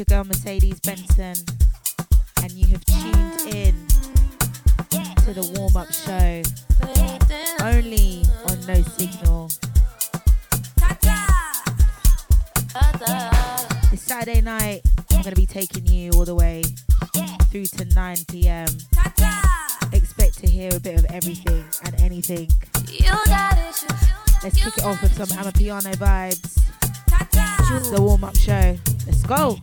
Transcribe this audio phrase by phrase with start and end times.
[0.00, 1.36] your girl Mercedes Benson,
[2.42, 3.86] and you have tuned in
[5.26, 6.40] to the warm up show
[7.66, 9.50] only on No Signal.
[13.92, 14.80] It's Saturday night.
[15.10, 16.62] I'm going to be taking you all the way
[17.50, 18.68] through to 9 pm.
[19.92, 22.48] Expect to hear a bit of everything and anything.
[24.42, 26.56] Let's kick it off with some Amapiano vibes.
[27.90, 28.78] The warm up show.
[29.06, 29.58] Let's go.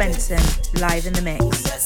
[0.00, 0.40] Benson
[0.80, 1.79] live in the mix.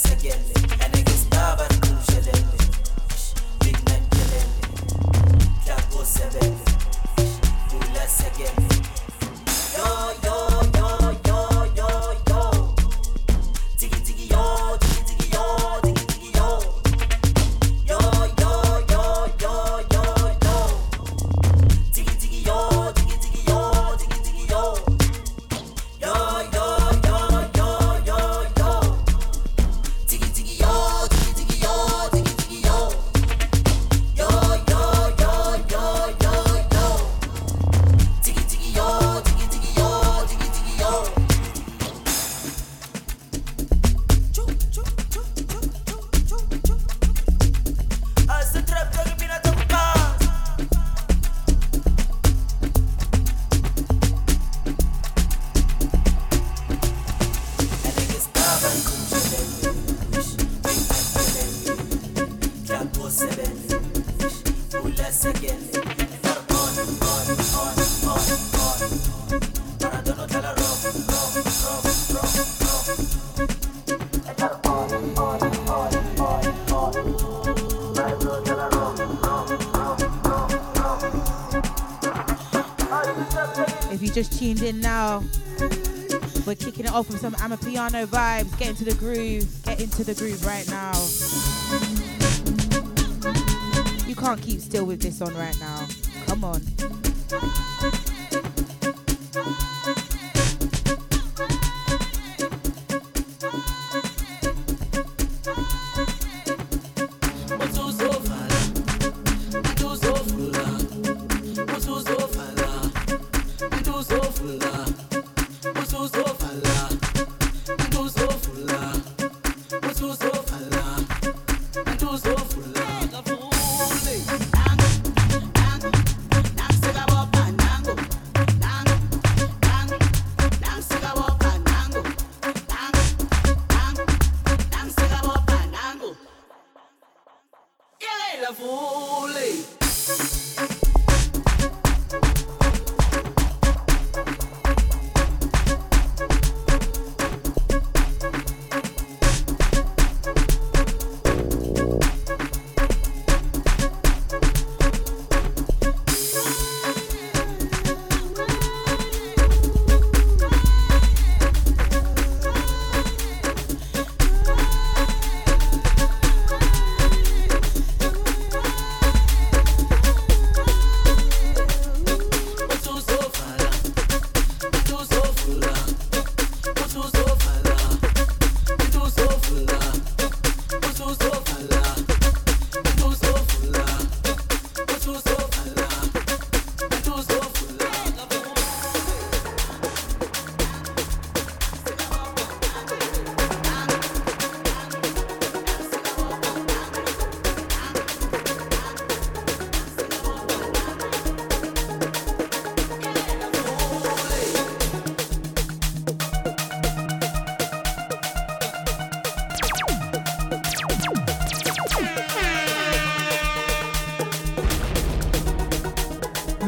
[84.45, 85.25] Tuned in now,
[86.47, 88.59] we're kicking it off with some Amapiano vibes.
[88.59, 89.49] Get into the groove.
[89.65, 90.93] Get into the groove right now.
[94.07, 95.74] You can't keep still with this on right now.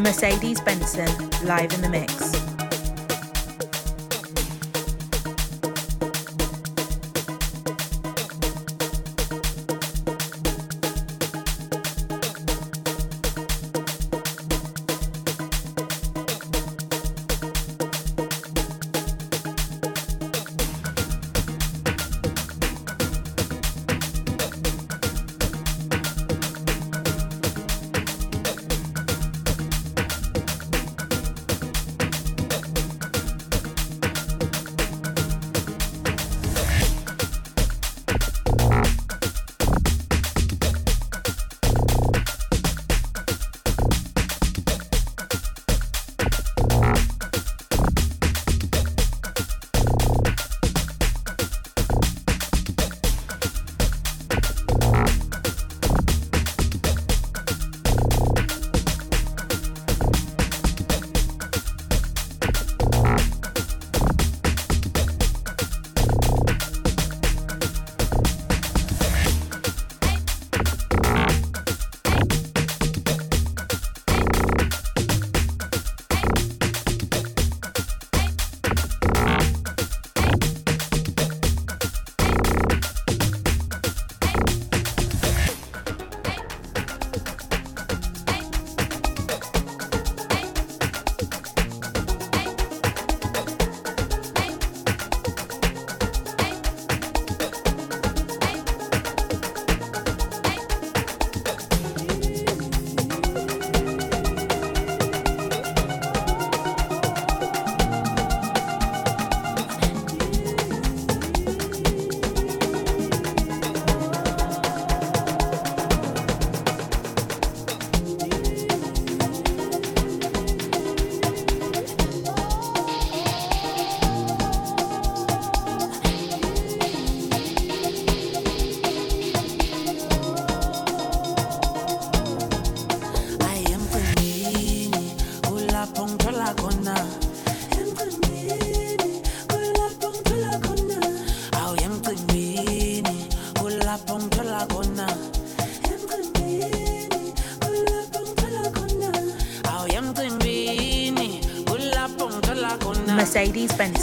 [0.07, 1.09] Mercedes Benson
[1.43, 2.46] live in the mix.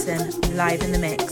[0.06, 1.23] Benson live in the mix.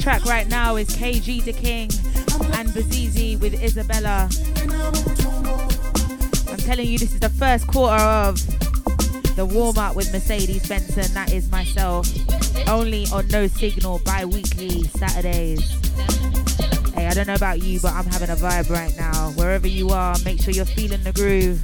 [0.00, 1.90] Track right now is KG the King
[2.58, 4.30] and Bazizi with Isabella.
[6.50, 8.36] I'm telling you, this is the first quarter of
[9.36, 11.12] the warm up with Mercedes Benson.
[11.12, 12.08] That is myself.
[12.66, 15.68] Only on No Signal bi weekly Saturdays.
[16.94, 19.32] Hey, I don't know about you, but I'm having a vibe right now.
[19.36, 21.60] Wherever you are, make sure you're feeling the groove.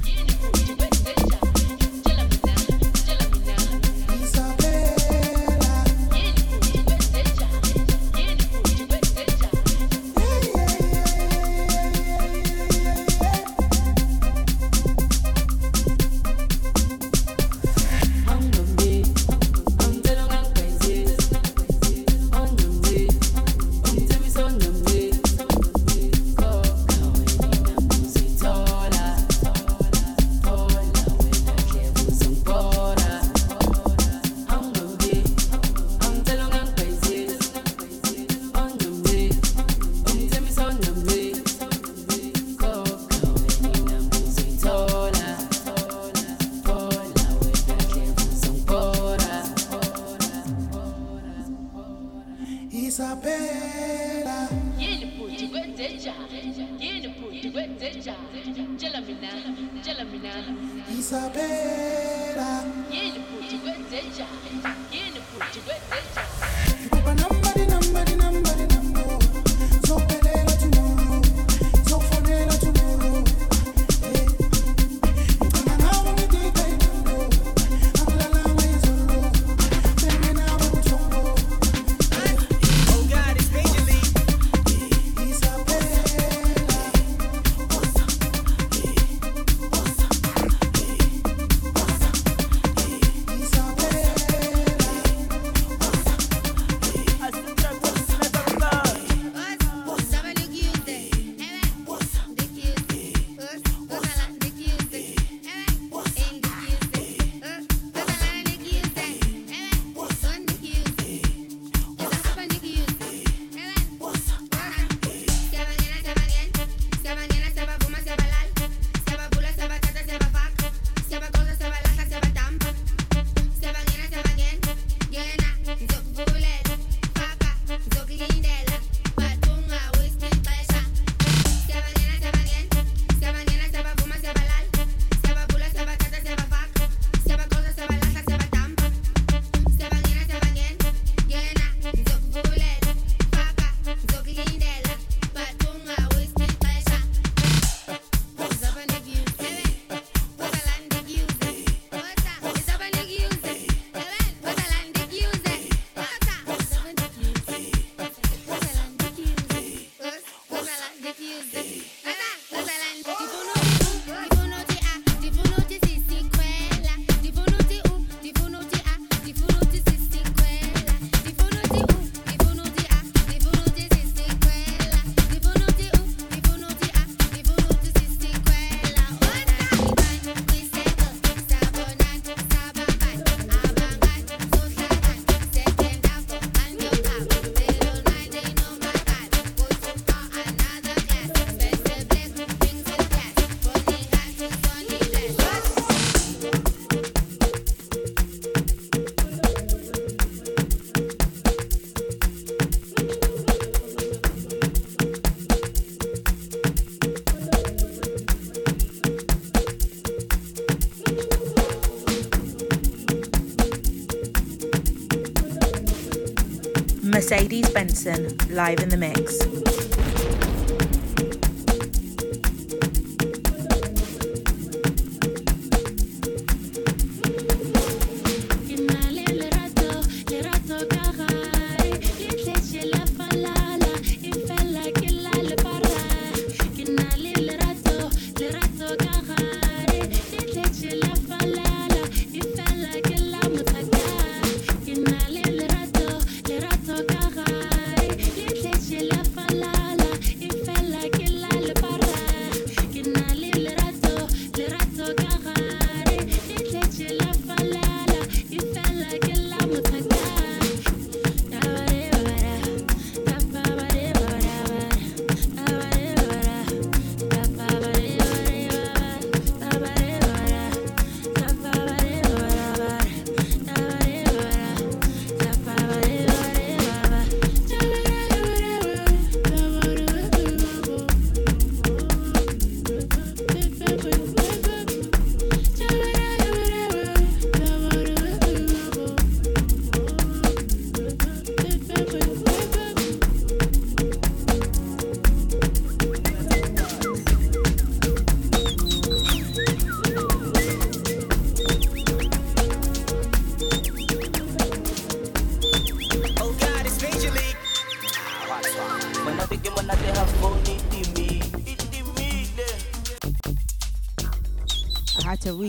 [218.49, 219.46] Live in the mix.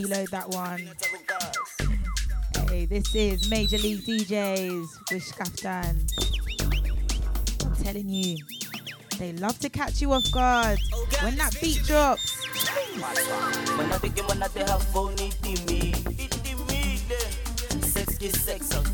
[0.09, 0.89] Reload that one.
[2.69, 5.97] Hey, this is Major League DJs with Skaftan.
[7.67, 8.39] I'm telling you,
[9.19, 10.79] they love to catch you off guard
[11.23, 12.47] when that beat drops.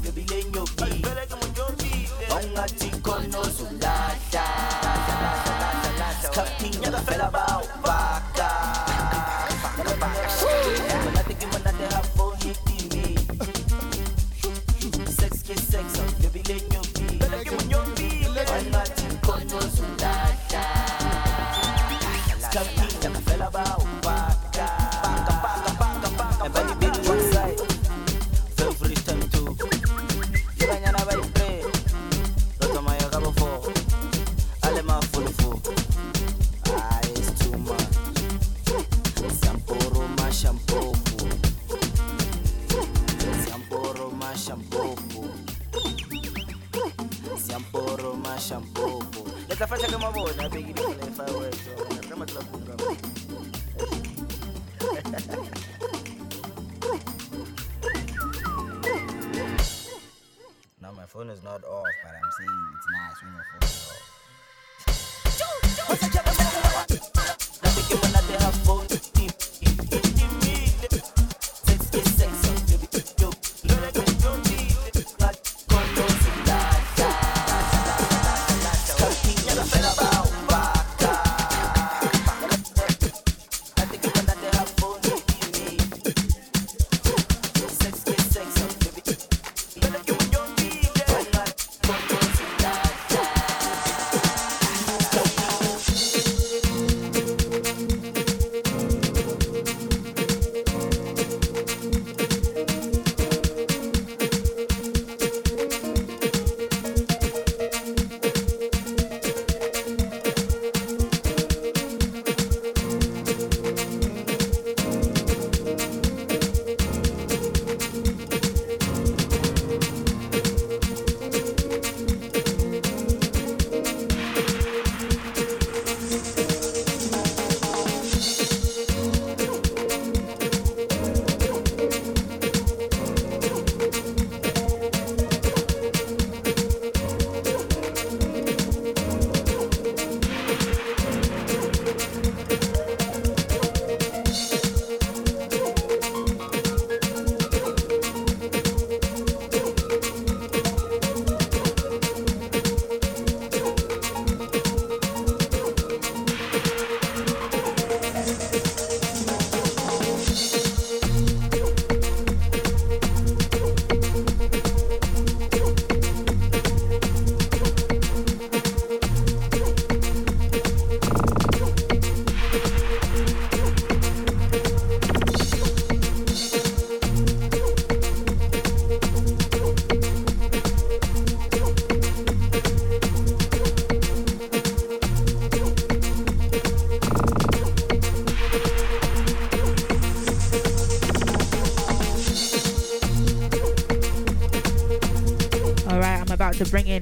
[0.05, 0.53] to bring in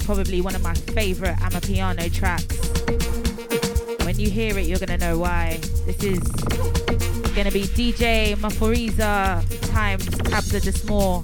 [0.04, 2.58] probably one of my favorite Amapiano tracks.
[4.04, 5.58] When you hear it, you're gonna know why.
[5.86, 6.20] This is
[7.34, 11.20] gonna be DJ Maphorisa times Kabza De Small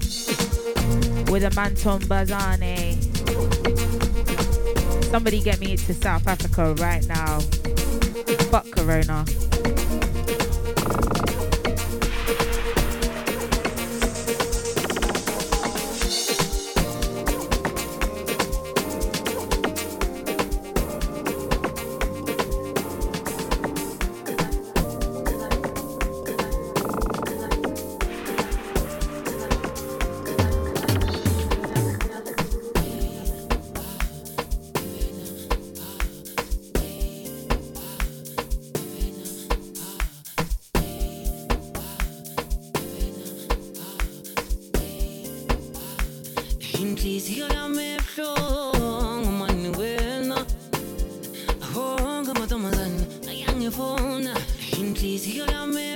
[1.31, 2.97] with Amantombazane.
[5.05, 7.39] Somebody get me to South Africa right now.
[8.49, 9.25] Fuck Corona.
[54.99, 55.89] crisis y la me.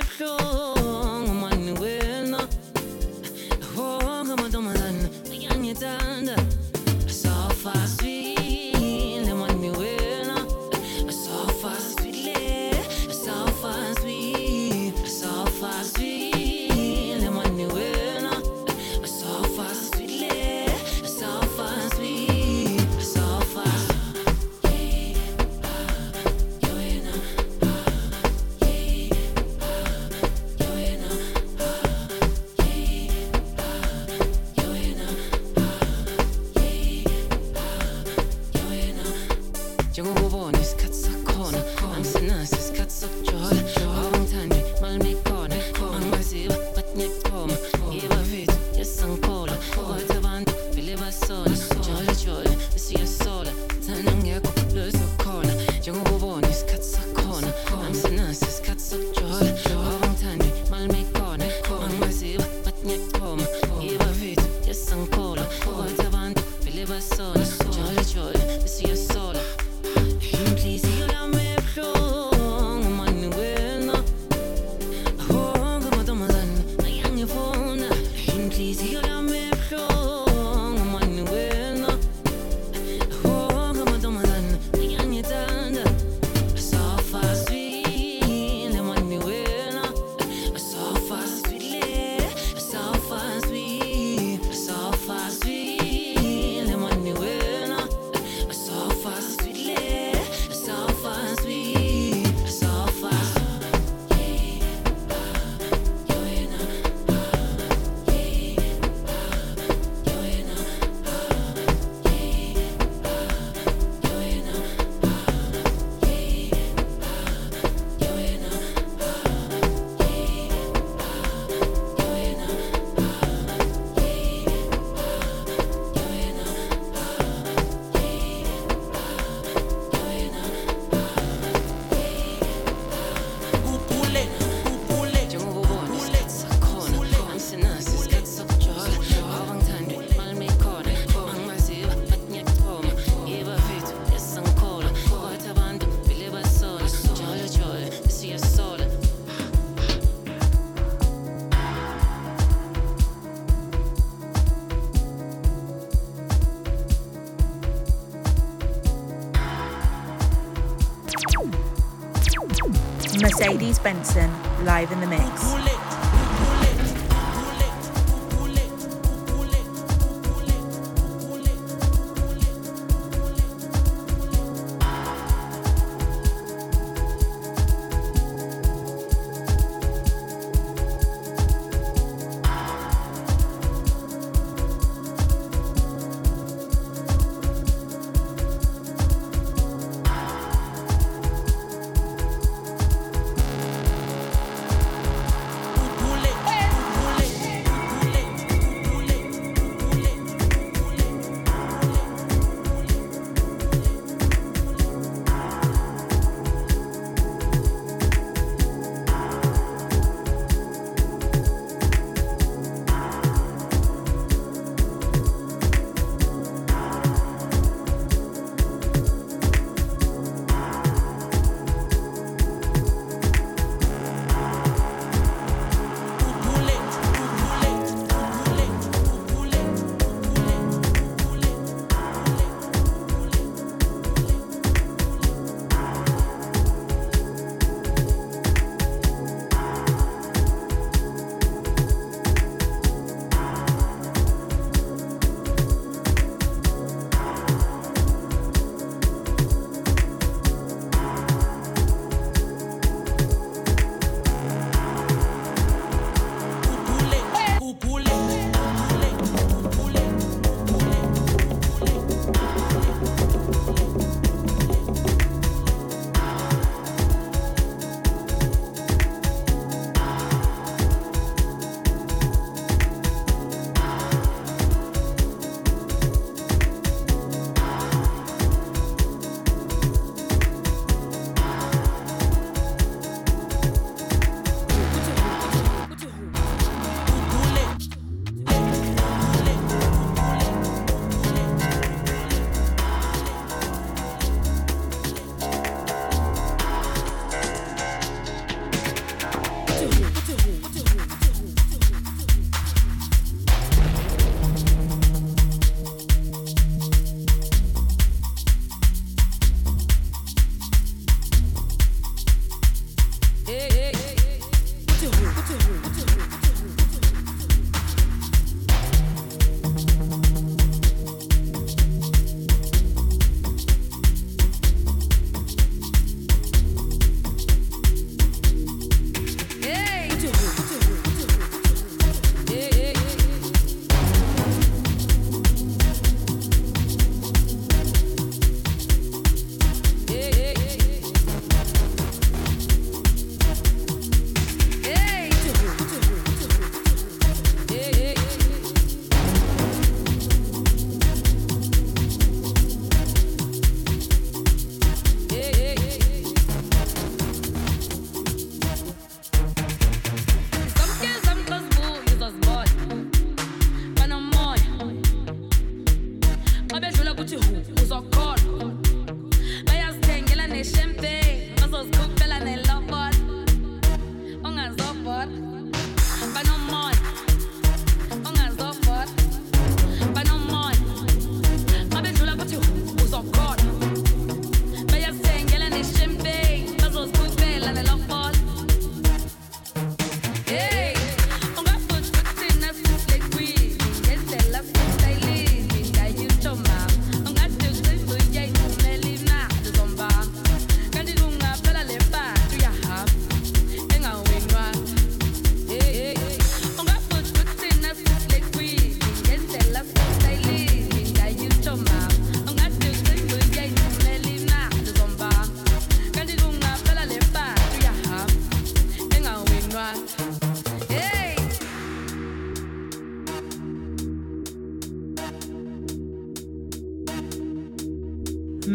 [163.80, 164.32] Benson
[164.66, 165.33] live in the mix.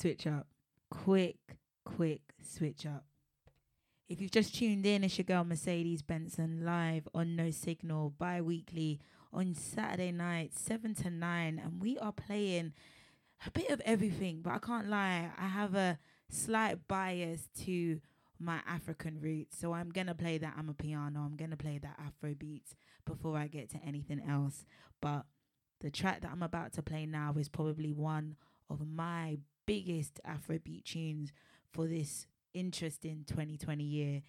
[0.00, 0.46] switch up.
[0.90, 3.04] Quick, quick switch up.
[4.08, 8.40] If you've just tuned in, it's your girl Mercedes Benson live on No Signal bi
[8.40, 8.98] weekly
[9.32, 11.60] on Saturday night, 7 to 9.
[11.62, 12.72] And we are playing
[13.46, 15.98] a bit of everything, but I can't lie, I have a
[16.28, 18.00] slight bias to
[18.38, 19.58] my African roots.
[19.58, 22.74] So I'm going to play that amapiano, I'm going to play that Afro beats
[23.04, 24.64] before I get to anything else.
[25.02, 25.26] But
[25.80, 28.36] the track that I'm about to play now is probably one
[28.70, 29.38] of my
[29.70, 31.30] biggest Afrobeat tunes
[31.72, 34.22] for this interesting 2020 year.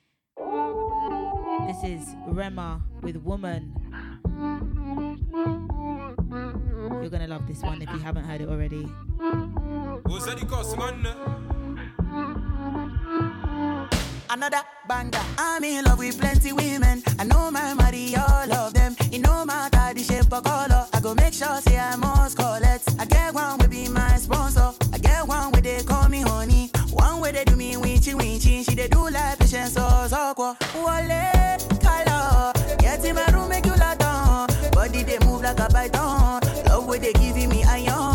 [1.65, 3.73] This is Rema with Woman.
[7.01, 8.85] You're gonna love this one if you haven't heard it already.
[14.31, 15.19] Another banger.
[15.37, 17.03] I'm in love with plenty women.
[17.19, 18.95] I know my money, all of them.
[19.11, 20.87] It no matter the shape or color.
[20.93, 22.81] I go make sure say I must call it.
[22.97, 24.71] I get one will be my sponsor.
[24.93, 26.71] I get one where they call me honey.
[26.91, 28.63] One way they do me winchy winchy.
[28.63, 30.53] She they do like patience so so quoi.
[30.75, 32.53] Wale color.
[32.79, 34.47] Get in my room make you lot on.
[34.71, 36.39] Body they move like a python.
[36.67, 38.10] Love where they giving me iron.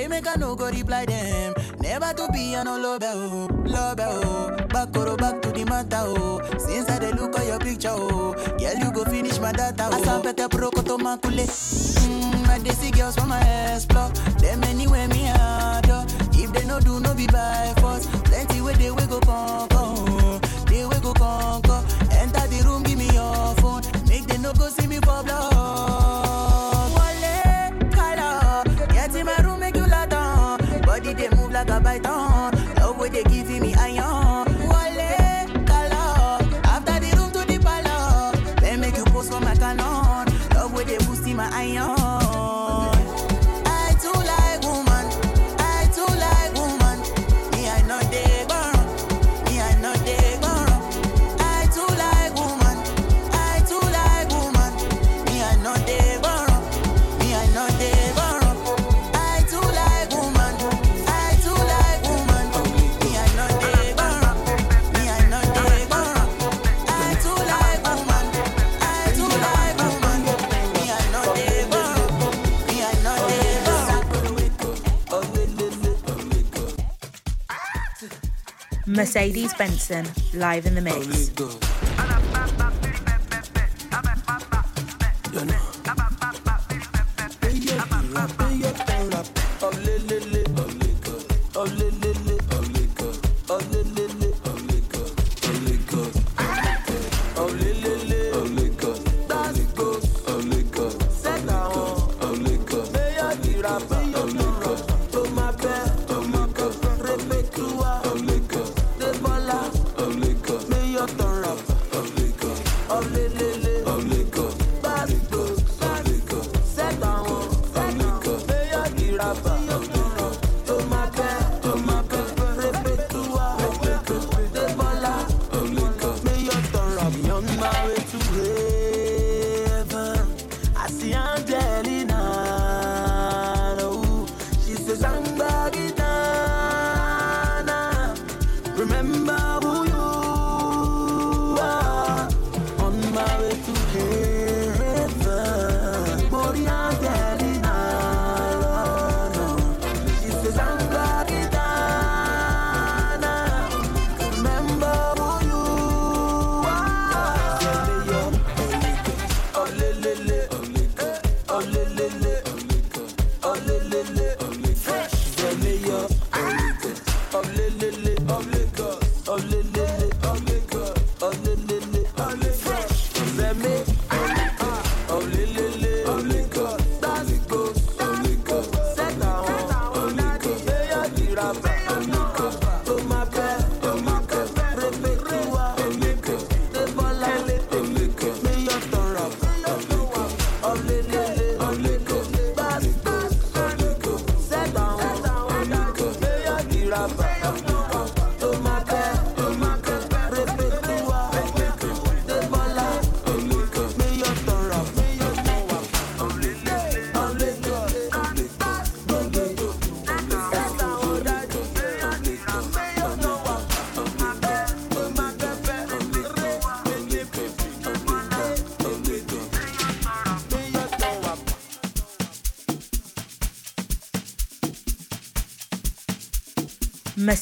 [0.00, 1.52] Pray make I no go reply them.
[1.82, 4.56] Never to be on no love oh, love oh.
[4.68, 6.40] Back or back to the matter oh.
[6.56, 10.00] Since I dey look at your picture oh, girl you go finish my data oh.
[10.00, 11.44] Asampete proko to makule.
[11.44, 13.42] Mm, I dey see girls from my
[13.74, 14.08] explore.
[14.40, 16.06] Them anywhere me adore.
[16.32, 18.06] If they no do no be by force.
[18.24, 19.69] Plenty way they we go conquer.
[78.90, 81.69] Mercedes Benson, live in the mix.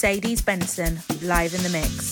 [0.01, 2.08] Mercedes Benson live in the mix.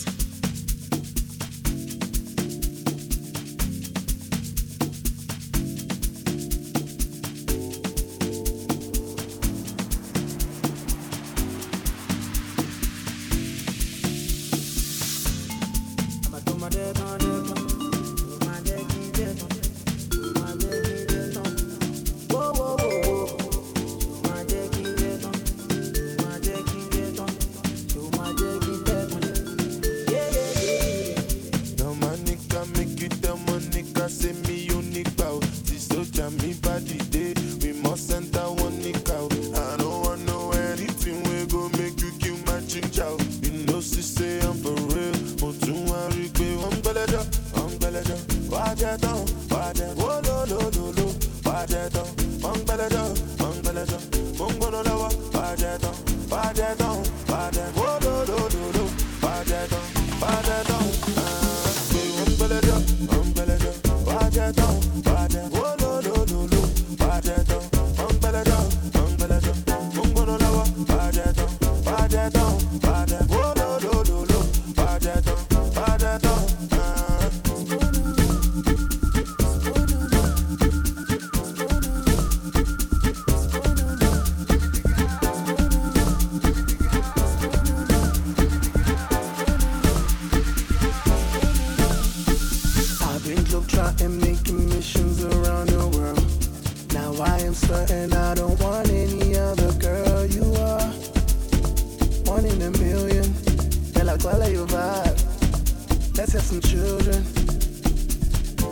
[104.31, 106.19] follow your vibe.
[106.19, 107.23] Let's have some children.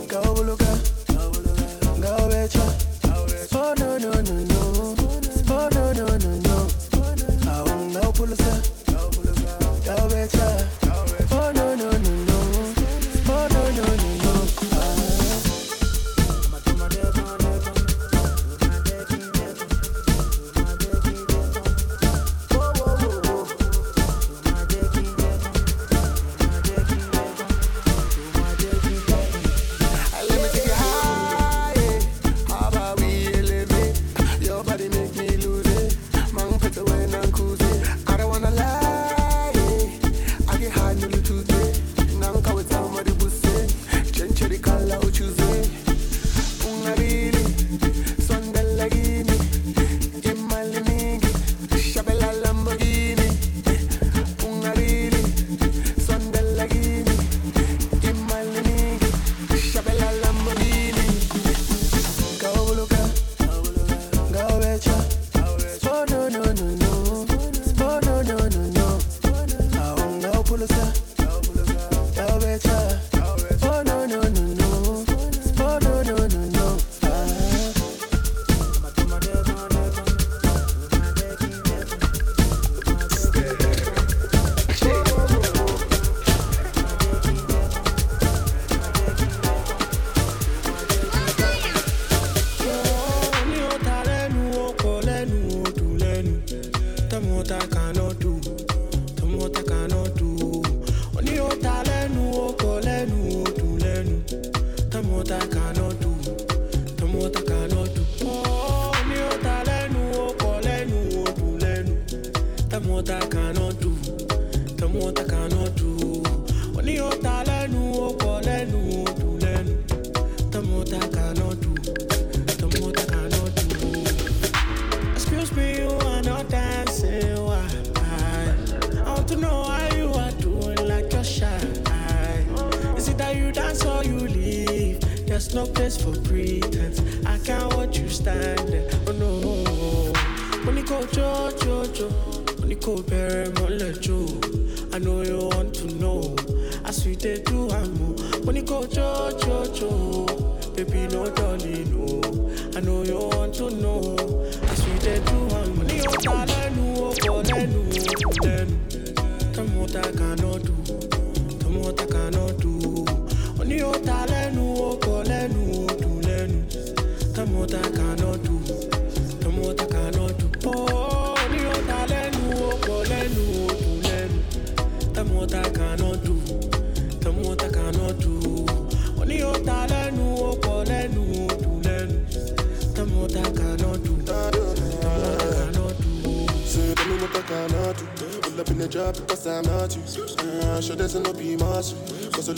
[0.09, 0.73] Go, Luca.
[2.01, 2.94] Go, Beto.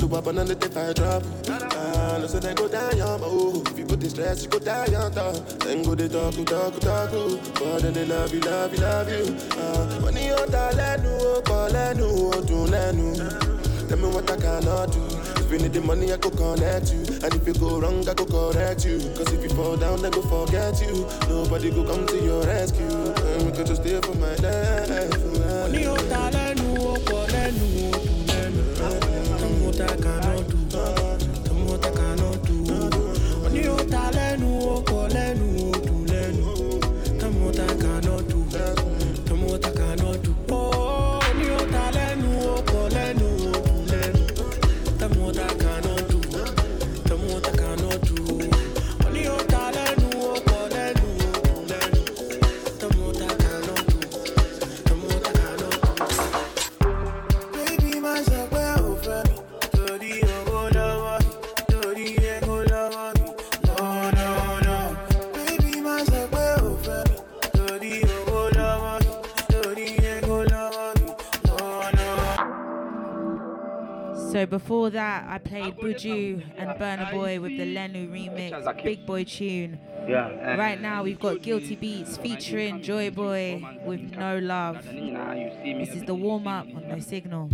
[0.10, 1.24] Look up and if I drop.
[1.50, 3.62] Uh, no, so then go down, young, oh.
[3.68, 7.12] If you put this stress, you go down, young, Then go they talk, talk, talk,
[7.56, 9.36] But then they love you, love you, love you.
[9.60, 13.16] Uh, money on that, let no, call, let no, do, let no.
[13.90, 15.04] Tell me what I cannot do.
[15.44, 17.00] If you need the money, I go connect you.
[17.24, 19.00] And if you go wrong, I go correct you.
[19.12, 21.06] Cause if you fall down, I go forget you.
[21.28, 22.86] Nobody go come to your rescue.
[22.86, 24.87] And we just stay for my life.
[74.50, 79.80] Before that, I played Buju and Burna Boy with the Lenu remix, Big Boy tune.
[80.08, 80.56] Yeah.
[80.56, 84.86] Right now, we've got Guilty Beats featuring Joeboy with No Love.
[84.86, 87.50] This is the warm up on No Signal.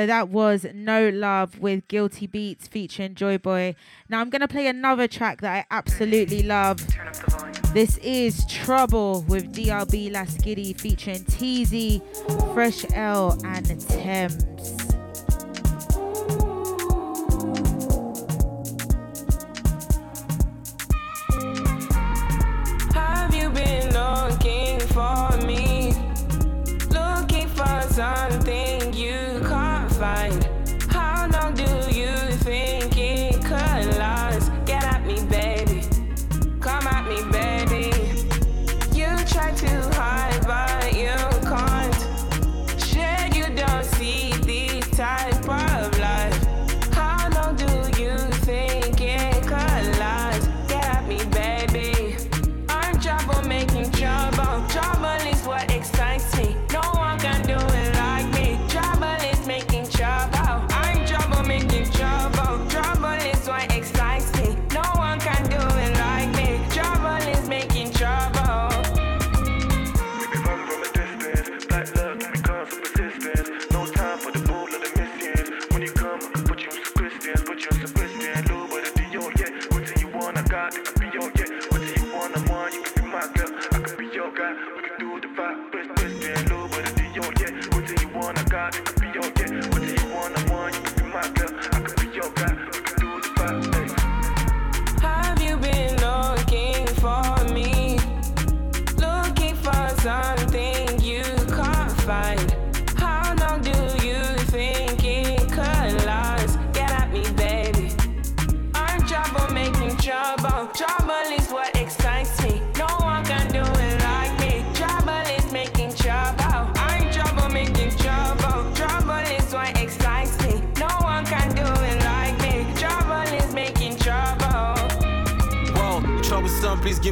[0.00, 3.74] So that was No Love with Guilty Beats featuring Joeboy.
[4.08, 6.80] Now I'm going to play another track that I absolutely love.
[7.74, 12.00] This is Trouble with DRB Lasgidi featuring Teezee,
[12.54, 14.49] Fresh L, and Tems.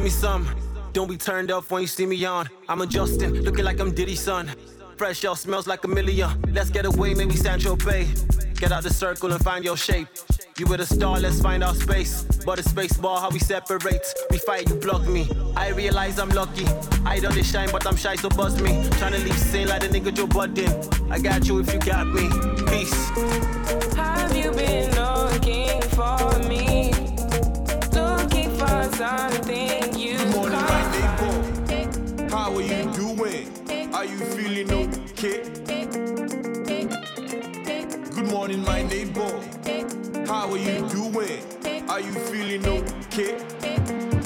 [0.09, 0.47] me some.
[0.93, 2.49] Don't be turned off when you see me on.
[2.67, 4.51] I'm a Justin, looking like I'm Diddy's son.
[4.97, 6.29] Fresh out, smells like a million.
[6.51, 8.07] Let's get away, maybe Sancho Bay.
[8.55, 10.07] Get out the circle and find your shape.
[10.57, 12.23] You with a star, let's find our space.
[12.45, 14.05] But it's space how we separate.
[14.31, 15.29] We fight, you block me.
[15.55, 16.65] I realize I'm lucky.
[17.05, 18.71] I don't shine, but I'm shy, so bust me.
[18.99, 20.71] Tryna leave sin like the nigga Joe Budden.
[21.11, 22.27] I got you if you got me.
[22.71, 23.09] Peace.
[23.95, 26.93] Have you been looking for me?
[27.93, 29.88] Looking for something?
[32.59, 33.93] are you doing?
[33.93, 35.43] Are you feeling okay?
[38.15, 39.31] Good morning, my neighbor.
[40.27, 41.41] How are you doing?
[41.89, 44.18] Are you feeling okay?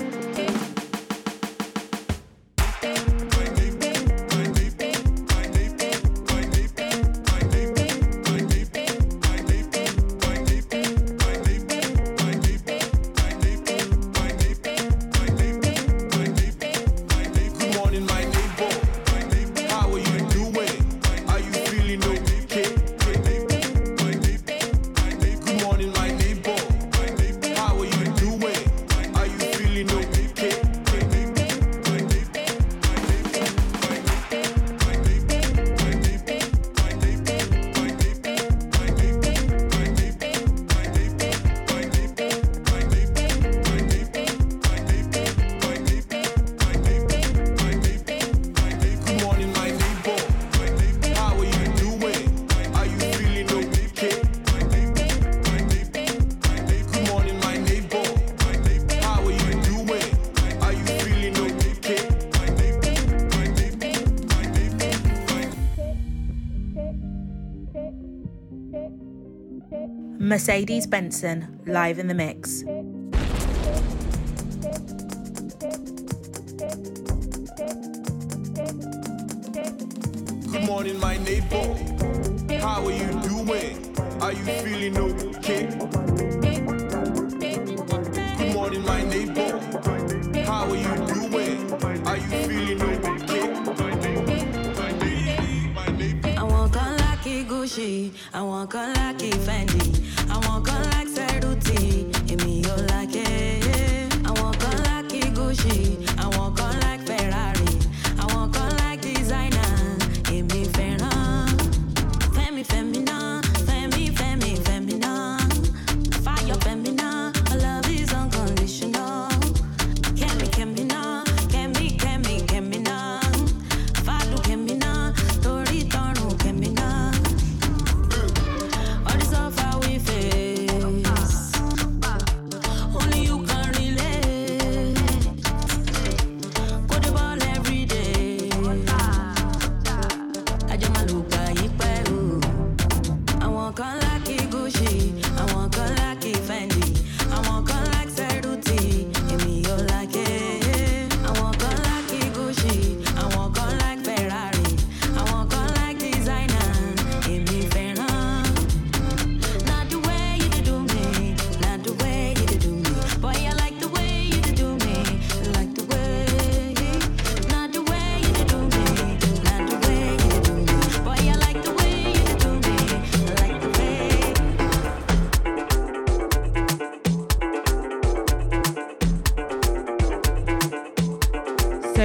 [70.46, 72.43] Mercedes Benson live in the mix.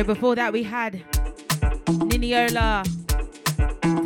[0.08, 1.02] Before that, we had
[1.84, 2.82] Niniola,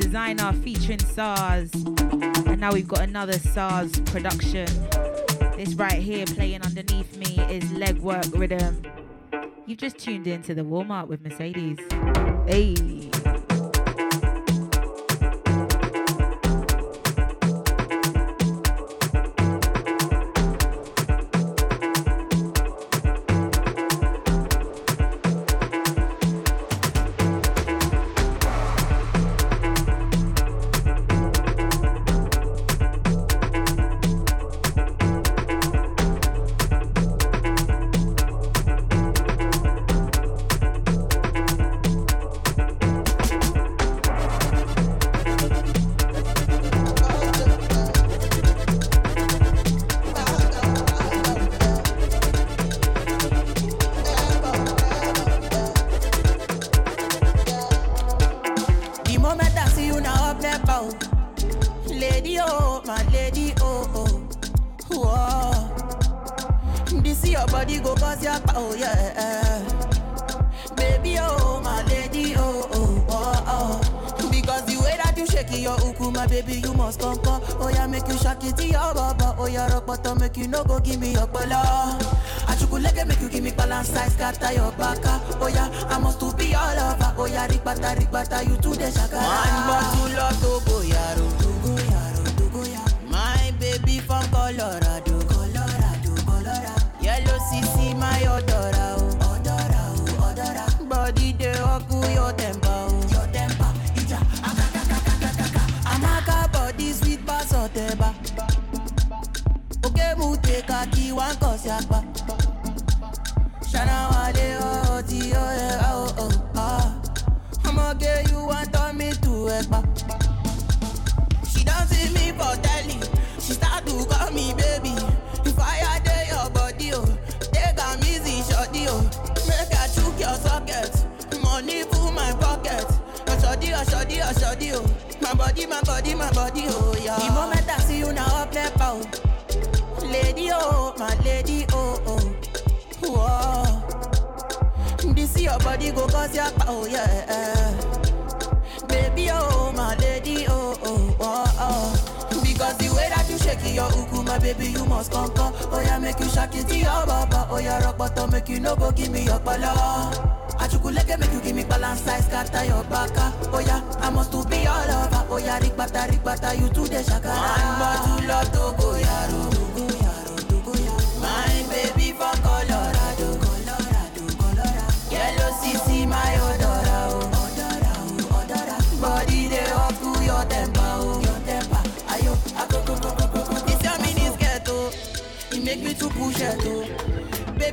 [0.00, 1.72] designer featuring Sarz.
[2.48, 4.66] And now we've got another Sarz production.
[5.56, 8.82] This right here playing underneath me is Legwork Rhythm.
[9.64, 11.78] You've just tuned in to the warm up with Mercedes.
[12.48, 13.11] Hey.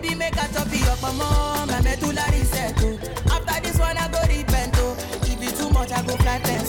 [0.01, 2.97] Baby, make a chop your mama, my medulla reset, oh.
[3.31, 4.95] After this one, I go repent, oh.
[5.23, 6.68] If it too much, I go fly fence,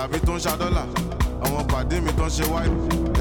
[0.00, 0.82] Àṣàbí tó ń ṣa dọ́là.
[1.44, 2.70] Àwọn pàdé mi tó ń ṣe wáyé.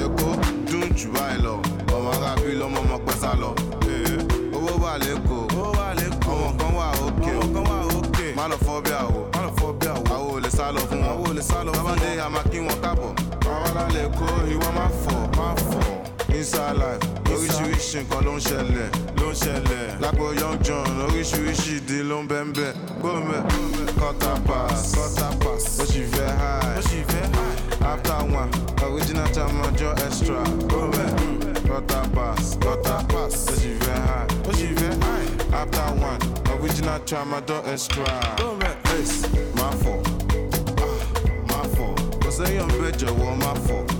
[0.03, 0.27] Èkó
[0.69, 1.53] dùn jù báyìí lọ.
[1.95, 3.49] Ọmọ arábí lọmọ ọmọ pẹ́ sá lọ.
[3.83, 4.17] Ee,
[4.55, 5.43] Owó wà lẹ́kọ̀ọ́.
[5.99, 6.31] Lẹ́kọ̀ọ́.
[6.31, 7.31] Àwọn kan wà òkè.
[7.35, 8.25] Àwọn kan wà òkè.
[8.37, 9.19] Má lọ fọ́ bí àwò.
[9.35, 10.15] Má lọ fọ́ bí àwò.
[10.35, 11.09] Ò lè sá lọ fún wọn.
[11.11, 11.95] Àwo ò lè sá lọ fún wọn.
[11.99, 13.11] Tábàdé a máa kí wọn káàbọ̀.
[13.53, 15.19] Àwọn alálẹ̀ kó ìwọ máa fọ̀.
[15.37, 15.87] Máa fọ̀.
[16.39, 17.03] Inside life,
[17.33, 18.87] oríṣiríṣi nǹkan ló ń ṣẹlẹ̀.
[19.19, 19.99] Ló ń ṣẹlẹ̀.
[20.01, 22.71] Lágbo Young John, oríṣiríṣi ìdí ló ń bẹ́ ń bẹ́.
[23.01, 23.41] Gómẹ̀,
[23.99, 24.93] quarter pass,
[25.99, 25.99] quarter pass.
[25.99, 27.91] Ó sì fẹ́ high, sì fẹ́ high.
[27.91, 28.51] After one,
[28.83, 30.43] original time ọjọ́ extra.
[30.69, 33.47] Gómẹ̀, quarter pass, quarter pass.
[33.49, 35.27] Ó sì fẹ́ high, ó sì fẹ́ high.
[35.61, 36.19] After one,
[36.53, 38.05] original time ọjọ́ extra.
[38.37, 39.27] Gómẹ̀, ace,
[39.57, 39.99] máa fọ̀,
[40.83, 40.99] ah,
[41.49, 41.93] máa fọ̀.
[42.23, 43.81] Kò sẹ́yìn ọ̀bẹ jọ̀wọ́ máa fọ̀.
[43.81, 43.98] Mm,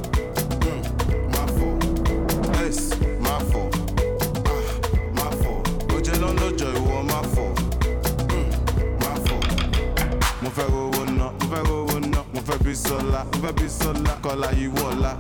[12.50, 14.14] fẹ́ bí sọ́lá, mo fẹ́ bí sọ́lá.
[14.24, 15.12] Kọ́lá yìí wọ̀lá,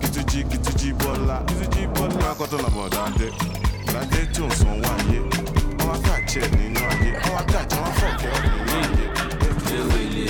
[0.00, 2.18] kìtújì kìtújì bọ́lá, kìtújì bọ́lá.
[2.24, 3.28] Má kọ́ tó nà bọ̀ dáadé,
[3.92, 5.18] dáadé tó ń san wáyé.
[5.78, 9.04] Wọ́n wá gàjẹ́ nínú ayé, wọ́n wá gàjẹ́ wọ́n fọ̀kẹ́ nínú ayé.
[9.76, 10.26] ewele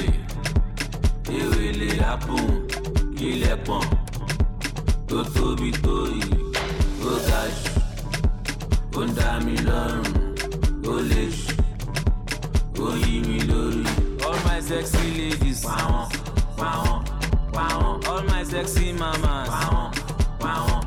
[1.39, 2.47] ewele apun
[3.29, 3.85] ilẹ̀ pọ̀n
[5.09, 6.39] tó tóbi tó yìí
[7.11, 7.73] ó ga jù
[8.99, 10.09] ó ń dá mi lọ́rùn
[10.93, 13.85] ó lè jù ó yí mi lórí.
[14.27, 16.07] all my sexy ladies pàwọn
[16.63, 16.99] pàwọn
[17.57, 19.91] pàwọn all my sexy mamas pàwọn
[20.45, 20.81] pàwọn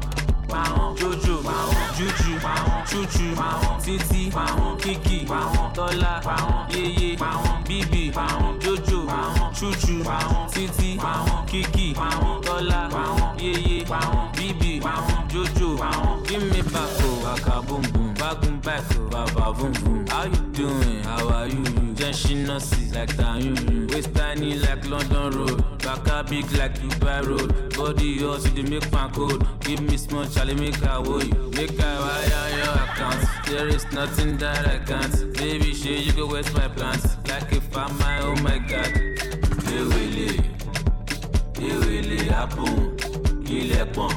[0.51, 7.57] pàwọn jojo pàwọn juju pàwọn chuchu pàwọn títí pàwọn kìkì pàwọn tọ́lá pàwọn yeye pàwọn
[7.67, 14.79] bíbí pàwọn jojo pàwọn chuchu pàwọn títí pàwọn kìkì pàwọn tọ́lá pàwọn yeye pàwọn bíbí
[14.85, 19.71] pàwọn jojo pàwọn give me back o waka boom boom bagun back o baba boom
[19.83, 21.03] boom how you doing?
[21.03, 21.63] How are you
[22.21, 25.57] ṣínà sí like tayun waist tiny like london road.
[25.83, 27.49] Baka big like dubai road.
[27.77, 31.51] Body hot you make pan cold give me small chale make i wo you.
[31.57, 33.21] Make i wire your account.
[33.49, 35.15] There is nothing that i can't.
[35.37, 37.05] Baby shey you go waste my plans.
[37.29, 38.91] Like a farmer oh my god.
[39.73, 40.29] Ewele
[41.67, 42.75] ewele apun
[43.57, 44.13] ilẹ̀ pọ̀n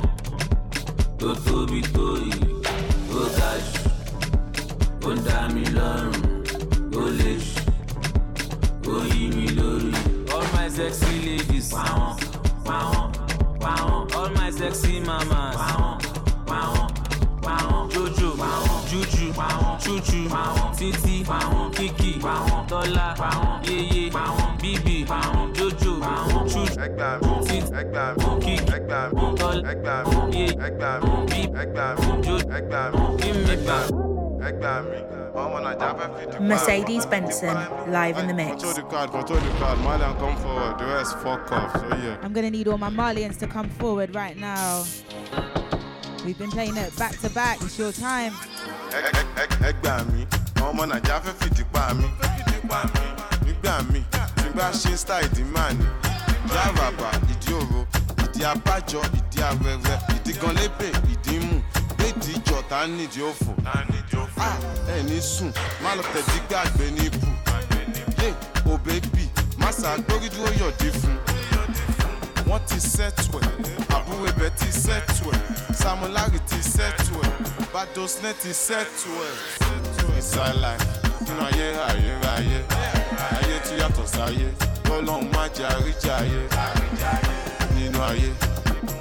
[1.18, 2.48] tó tó tóbi tó yìí
[3.20, 3.82] ó ga jù
[5.08, 6.16] ó dá mi lọ́rùn
[7.00, 7.30] ó lè
[8.94, 9.90] ó yí mi lórí.
[10.32, 11.72] all my sexy ladies.
[11.72, 12.16] Pàwọn
[12.64, 13.10] pàwọn
[13.60, 15.56] pàwọn all my sexy mamas.
[15.56, 15.98] Pàwọn
[16.46, 16.88] pàwọn
[17.46, 24.50] pàwọn jojo pàwọn juju pàwọn chuchu pàwọn títí pàwọn kìkì pàwọn tọ́lá pàwọn yeye pàwọn
[24.62, 29.70] bíbí pàwọn jojo pàwọn chuchu títí kìkì tọ́lá
[30.34, 30.52] yeye
[31.30, 33.16] bíbí jojo.
[33.18, 35.25] gimme back.
[36.40, 37.56] Mercedes Benson,
[37.92, 38.62] live in the mix.
[38.62, 39.78] Control the card, control the card.
[39.80, 40.78] Marlian, come forward.
[40.78, 41.72] The rest, fuck off.
[41.80, 42.16] So yeah.
[42.22, 44.84] I'm gonna need all my Marlians to come forward right now.
[46.24, 47.60] We've been playing it back to back.
[47.62, 48.32] It's your time.
[50.66, 51.34] Ọmọ nàìjíríà fẹ́
[51.98, 52.08] mí
[53.46, 55.84] nígbà bá ṣe style ìdí máa ní
[56.44, 57.80] ìdí àràbà ìdí òro
[58.24, 59.40] ìdí abájọ ìdí
[60.16, 61.56] ìdí gan lébè ìdí mù
[61.98, 63.50] léèdì ìjọ tá nídìí òfò
[64.38, 64.56] Ah,
[64.88, 65.50] ẹ ní sùn
[65.82, 67.26] má lọ tẹ̀dí gbàgbé ní ibù
[68.22, 68.28] yé
[68.72, 69.24] o bébì
[69.58, 71.16] má ṣàgbórí dúró yọ̀dí fún.
[72.48, 73.48] Wọ́n ti sẹ́tù ẹ̀
[73.96, 75.40] àbúrò ibẹ̀ ti sẹ́tù ẹ̀
[75.80, 77.32] samulari ti sẹ́tù ẹ̀
[77.72, 79.34] badosne ti sẹ́tù ẹ̀.
[80.20, 80.78] ìsàlàyé
[81.26, 82.58] nínú ayé ayérayé
[83.36, 83.56] ayé.
[83.66, 84.46] Tí yàtọ̀ sáyé
[84.88, 86.40] lọ́lọ́run má jẹ́ àríjà ayé
[87.76, 88.30] nínú ayé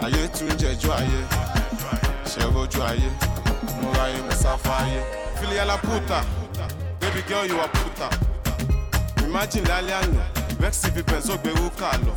[0.05, 1.19] ayé tún jẹjọ́ ayé.
[2.31, 3.09] Ṣẹ̀rọ̀jú ayé
[3.81, 5.01] múra ayé musafa ayé.
[5.39, 6.19] Filiala puta.
[6.99, 8.09] Baby girl you are puta.
[9.25, 10.23] Imagine lálẹ́ àná
[10.59, 12.13] vexy fi pẹ̀sọ́ gbèrú kà lọ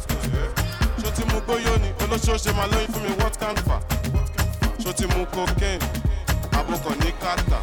[1.02, 1.88] ṣó ti mú gbóyó ni?
[2.04, 3.78] Olóṣooṣe máa lóyún fún mi what can fa?
[4.82, 5.04] Ṣó ti
[5.34, 5.84] cocaine?
[6.58, 7.58] Abokọ̀ ní kàtà.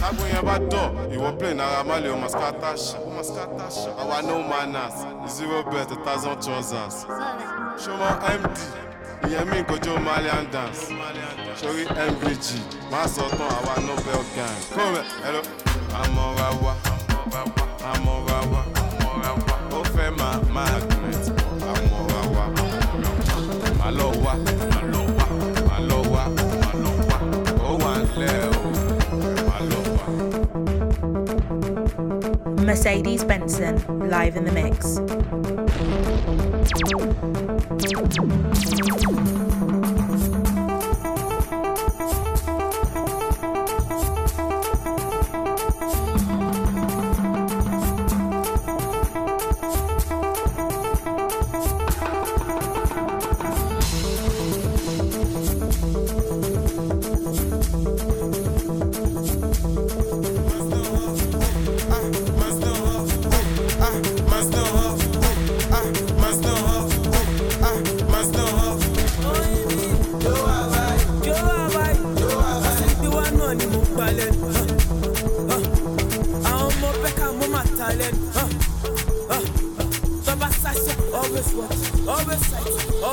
[0.00, 2.96] Tágbó yẹn bá dọ̀ ìwọ plane ara má lè o mascata ṣá.
[4.02, 4.96] Àwa no manners.
[5.36, 6.96] Zero bet a thousand trousers.
[7.84, 8.08] Ṣọmọ
[8.40, 8.89] md
[10.06, 10.86] marlian dance.
[11.60, 12.46] Sórí mvg
[12.90, 14.58] má sọ tán àwa nobel gang.
[14.76, 14.84] Wa
[18.52, 18.62] wa
[19.76, 20.38] ó fẹ́ máa
[21.72, 22.44] àmọ́ra wa
[23.80, 24.34] wá lọ wá
[24.92, 25.02] lọ
[25.68, 26.24] wá lọ wá.
[27.68, 28.68] Ó wà ń lẹ́ o
[29.70, 30.04] lọ wá.
[32.66, 33.74] Mercedes Benson,
[34.10, 35.00] live in the mix.
[36.82, 39.29] Thank you.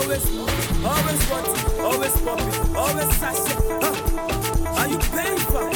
[0.08, 0.26] Always
[0.86, 3.60] always watching, always popping, always sashing.
[3.82, 4.80] Huh?
[4.80, 5.68] Are you paying for?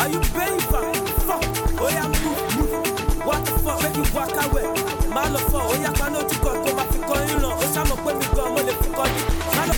[0.00, 0.82] Are you paying for?
[1.22, 1.44] Fuck,
[1.80, 3.24] oh yeah, move, move.
[3.24, 4.66] What the fuck, make you walk away?
[5.14, 7.52] Má lọ fọ, ó yá paná ojú kan kó máa fi kọ́ ìran.
[7.62, 9.20] Ó ṣàmọ̀ pé mi gan, mo lè fi kọ́ ní.
[9.56, 9.74] Má lọ.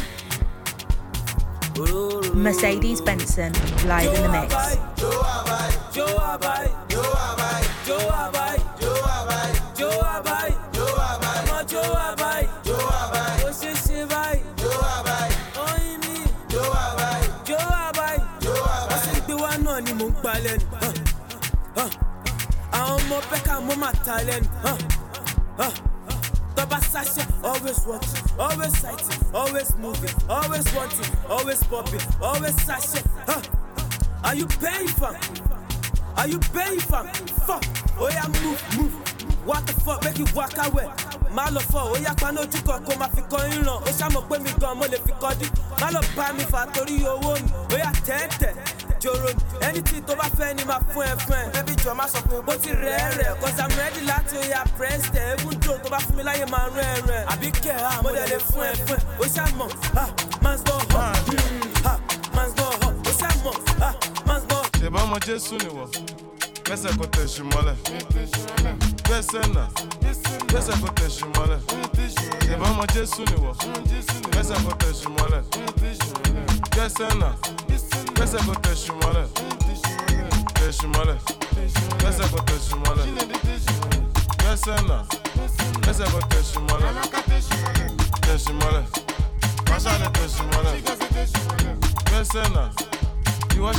[2.35, 3.53] Mercedes Benson,
[3.87, 4.90] live in the mix.
[29.61, 33.03] Always moving, always wanting, always popping, always sasha.
[33.27, 33.43] Huh.
[34.25, 35.15] Are you paying for?
[36.17, 37.05] Are you paying for?
[37.45, 37.65] Fuck.
[37.99, 39.47] Oh yeah, move, move.
[39.47, 40.03] What the fuck?
[40.05, 40.89] Make you walk away.
[41.35, 43.69] Má lọ fọ, oh, yá paná ojú kan kó máa fi kọ́ ìran.
[43.69, 45.51] Ó oh, ṣàmọ̀ pé mi gan, mo lè fi kọ́ dín.
[45.81, 47.51] Má lọ bá mi fà torí owó mi.
[47.55, 48.53] Oh, Ó yá tẹ́tẹ̀,
[49.01, 49.67] jòrò ni.
[49.67, 51.45] Anything tó bá fẹ́ ni máa fún ẹ fún ẹ.
[51.55, 53.39] Bébí jọ má sọ pé bó ti rẹ̀.
[53.41, 54.20] Cause I'm ready láti
[54.81, 55.41] ó yá press tẹ̀.
[55.41, 57.25] Even though tó bá fún mi láyé máa rẹ̀ rẹ̀.
[57.33, 59.01] Àbí kẹ̀ á, mo dẹ̀ lè fún ẹ fún ẹ.
[59.21, 60.09] Ó ṣàmọ̀, ah,
[60.43, 61.29] man's ball hot.
[61.29, 61.99] Mm, ah,
[62.35, 62.95] man's ball hot.
[63.09, 63.95] Ó ṣàmọ̀, ah,
[64.27, 65.85] man's ball ṣèbá ọmọ jésù nìwọ
[66.65, 67.77] gbẹ́sẹ̀ kò tẹ̀sù mọ́lẹ̀.
[69.07, 69.67] Gbẹ́sẹ̀ náà
[70.49, 71.61] gbẹ́sẹ̀ kò tẹ̀sù mọ́lẹ̀.
[72.47, 73.51] Ṣèbá ọmọ jésù nìwọ
[74.33, 75.43] gbẹ́sẹ̀ kò tẹ̀sù mọ́lẹ̀.
[76.75, 77.31] Gbẹ́sẹ̀ náà
[78.17, 79.27] gbẹ́sẹ̀ kò tẹ̀sù mọ́lẹ̀.
[80.59, 81.19] Tẹ̀sù mọ́lẹ̀.
[82.01, 83.90] Gbẹ́sẹ̀ kò tẹ̀sù mọ́lẹ̀
[84.39, 84.51] kò
[86.69, 86.93] mọ́lẹ̀
[88.25, 88.85] tẹ̀sù mọ́lẹ̀
[89.67, 90.75] pàṣẹ tẹ̀sù mọ́lẹ̀
[92.13, 92.69] lẹ́sẹ̀ náà
[93.57, 93.71] ìwọ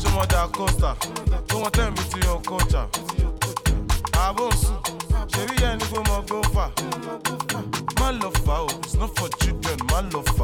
[0.00, 0.90] ṣé mo dà kósta
[1.48, 2.82] tó wọn tẹ̀ mí ti yan kọ́ńtà
[4.26, 4.78] àbò sùn
[5.32, 6.64] ṣèbí yẹn ni pé mo gbó fà
[8.00, 9.78] má lọ fà o it's not for children.
[9.90, 10.39] Má lọ fà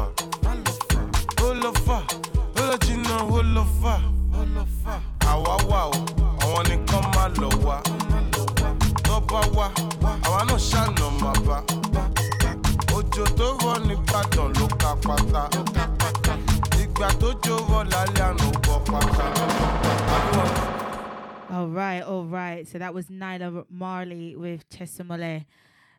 [21.51, 22.67] All right, all right.
[22.67, 25.45] So that was Naira Marley with Tesumole.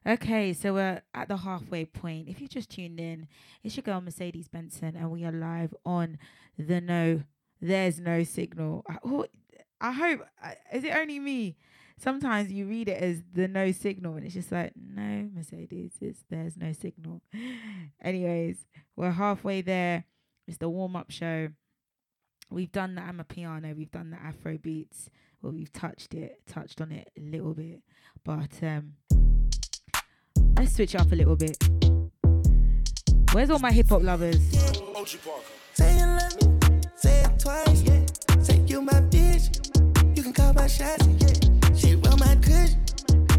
[0.04, 2.28] Okay, so we're at the halfway point.
[2.28, 3.28] If you just tuned in,
[3.62, 6.18] it's your girl Mercedes Benson, and we are live on
[6.58, 7.22] the No.
[7.60, 8.84] There's no signal.
[8.88, 9.28] I, oh,
[9.92, 10.26] hope.
[10.72, 11.56] Is it only me?
[11.96, 15.92] Sometimes you read it as the no signal, and it's just like no Mercedes.
[16.00, 17.22] It's there's no signal.
[18.02, 18.66] Anyways,
[18.96, 20.06] we're halfway there.
[20.48, 21.50] It's the warm up show.
[22.50, 25.10] We've done the Amapiano, we've done the Afro beats.
[25.42, 27.82] Well, we've touched it, touched on it a little bit,
[28.24, 28.94] but um,
[30.56, 31.56] let's switch up a little bit.
[33.32, 34.40] Where's all my hip hop lovers?
[35.74, 38.06] Say you love me, say it twice, yeah.
[38.42, 41.74] Say you my bitch, you can call my shots, yeah.
[41.74, 42.72] She run my kush,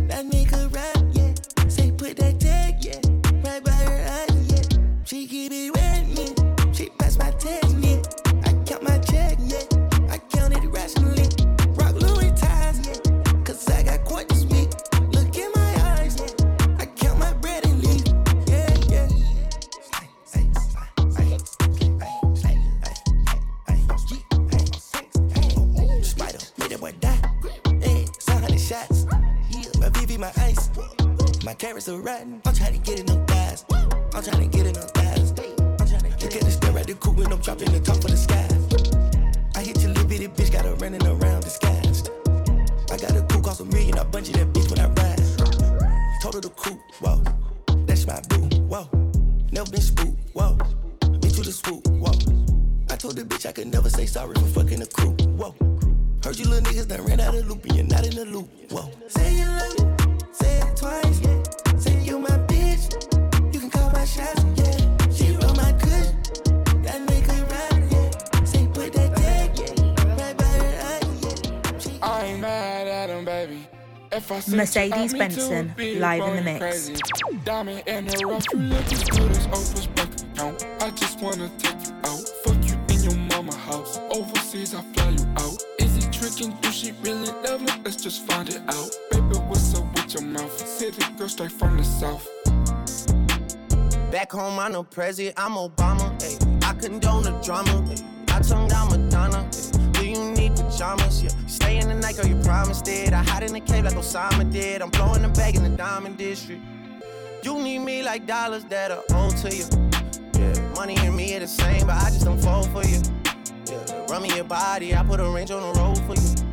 [0.07, 1.33] that make her rap, yeah.
[1.67, 3.01] Say put that tag, yeah,
[3.43, 4.61] right by her eyes, yeah.
[5.03, 7.68] She keep it with me, she pass my test,
[30.19, 30.69] My ice.
[31.45, 32.41] My carats are rotten.
[32.45, 33.63] I'm trying to get in them thighs.
[33.71, 35.31] I'm trying to get in them thighs.
[35.31, 38.45] Look at the stare at the coupe when I'm dropping the top of the sky.
[39.55, 42.09] I hit your little bitty bitch, got her running around disguised.
[42.91, 46.21] I got a coupe cost a million, I bungee that bitch when I ride.
[46.21, 47.23] Total the coupe, whoa.
[47.85, 48.89] That's my boo, whoa.
[49.53, 50.57] Never been spooked, whoa.
[51.23, 52.11] Me to the swoop, whoa.
[52.89, 55.55] I told the bitch I could never say sorry for fucking the crew, whoa.
[56.25, 58.49] Heard you little niggas done ran out of loop and you're not in the loop,
[58.69, 58.91] whoa.
[59.07, 59.88] Say you love me,
[74.59, 76.59] Mercedes out, me too, Benson, live in the mix.
[76.59, 76.95] Crazy.
[77.45, 80.65] Diamond in the rough, you look as good as Oprah's bank account.
[80.81, 83.99] I just wanna take you out, fuck you in your mama house.
[84.11, 85.63] Overseas, I fly you out.
[85.79, 86.57] Is he tricking?
[86.61, 87.71] Do she really love me?
[87.83, 88.89] Let's just find it out.
[89.11, 90.67] Baby, what's up with your mouth?
[90.67, 92.27] City girl straight from the south.
[94.11, 96.11] Back home, I'm no president, I'm Obama.
[96.23, 96.69] Ay.
[96.69, 97.85] I condone the drama.
[97.89, 98.35] Ay.
[98.35, 99.47] I tongue down Madonna.
[99.47, 99.91] Ay.
[99.91, 101.23] Do you need pajamas?
[101.23, 101.29] Yeah.
[101.47, 103.13] Stay in the night, girl, you promised it.
[103.13, 104.81] I hide in the cave like Osama did.
[104.81, 106.61] I'm blowing the bag in the diamond district.
[107.43, 109.65] You need me like dollars that are owed to you.
[110.33, 113.01] Yeah, money and me are the same, but I just don't fall for you.
[113.67, 116.48] Yeah, run me your body, I put a range on the road for you.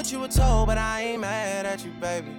[0.00, 2.34] I what you were told, but I ain't mad at you, baby.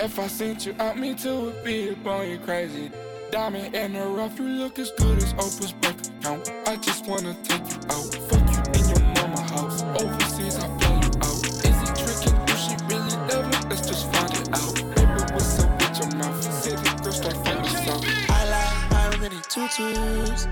[0.00, 2.90] If I sent you out, me too would be blowing you crazy.
[3.30, 6.52] Diamond in the rough, you look as good as Oprah's bank account.
[6.66, 9.82] I just wanna take you out, fuck you in your mama house.
[9.98, 11.40] Overseas, I fly you out.
[11.64, 12.44] Is it tricking?
[12.44, 13.70] Do she really love me?
[13.70, 14.74] Let's just find it out.
[14.94, 16.52] Baby, what's up with your mouth?
[16.52, 18.04] City girl straight from the south.
[18.28, 20.48] I like my many tutus.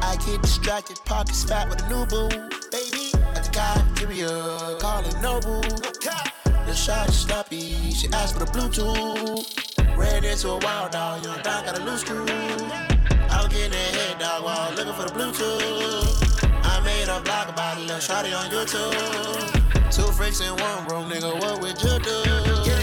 [0.00, 2.55] I get distracted, pockets fat with a new boo.
[3.56, 5.62] Give me a call Noble.
[5.62, 9.96] The shot is sloppy, she asked for the Bluetooth.
[9.96, 12.26] Ran into a wild dog, young dog got a loose screw.
[12.26, 16.50] I was getting head dog, while looking for the Bluetooth.
[16.64, 19.90] I made a blog about a little shotty on YouTube.
[19.90, 22.75] Two freaks in one room, nigga, what would you do?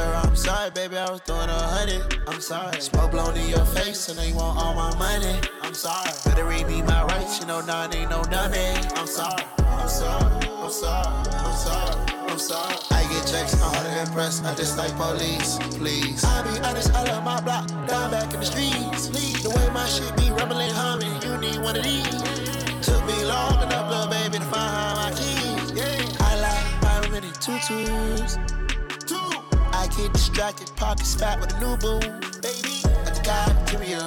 [0.00, 2.22] Officer, I'm sorry, baby, I was doing a hundred.
[2.26, 2.80] I'm sorry.
[2.80, 5.38] Smoke blown in your face, and they want all my money.
[5.62, 6.10] I'm sorry.
[6.24, 8.74] Better read me my rights, you know, none ain't no dummy.
[8.96, 9.42] I'm sorry.
[9.58, 10.46] I'm sorry.
[10.46, 11.28] I'm sorry.
[11.30, 11.96] I'm sorry.
[12.28, 12.76] I'm sorry.
[12.90, 14.42] I get checks, I'm hard to impress.
[14.42, 16.24] I just like police, please.
[16.24, 19.08] I be honest, I love my block, down back in the streets.
[19.08, 19.42] Please.
[19.42, 22.22] The way my shit be rumbling, humming, you need one of these.
[22.86, 25.72] Took me long enough, little baby, to find my keys.
[25.72, 26.16] Yeah.
[26.20, 28.38] I like my many tutus.
[29.80, 32.00] I get distracted, pockets fat with a new boo.
[32.42, 33.98] Baby, at the guy, give me a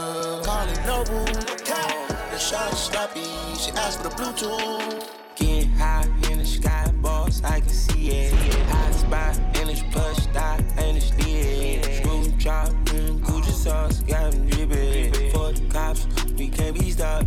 [0.45, 1.25] call it Noble.
[1.25, 3.25] The shot is sloppy,
[3.57, 5.09] she asked for the Bluetooth.
[5.35, 8.33] Getting high in the sky, boss, I can see it.
[8.69, 11.85] High spot in this plush, style, and it's lit.
[11.95, 15.31] Screw drop, mm, Gucci sauce, got me dripping.
[15.31, 16.05] For the cops,
[16.37, 16.75] we came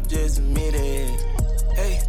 [0.07, 1.21] just admit it.
[1.75, 2.01] Hey,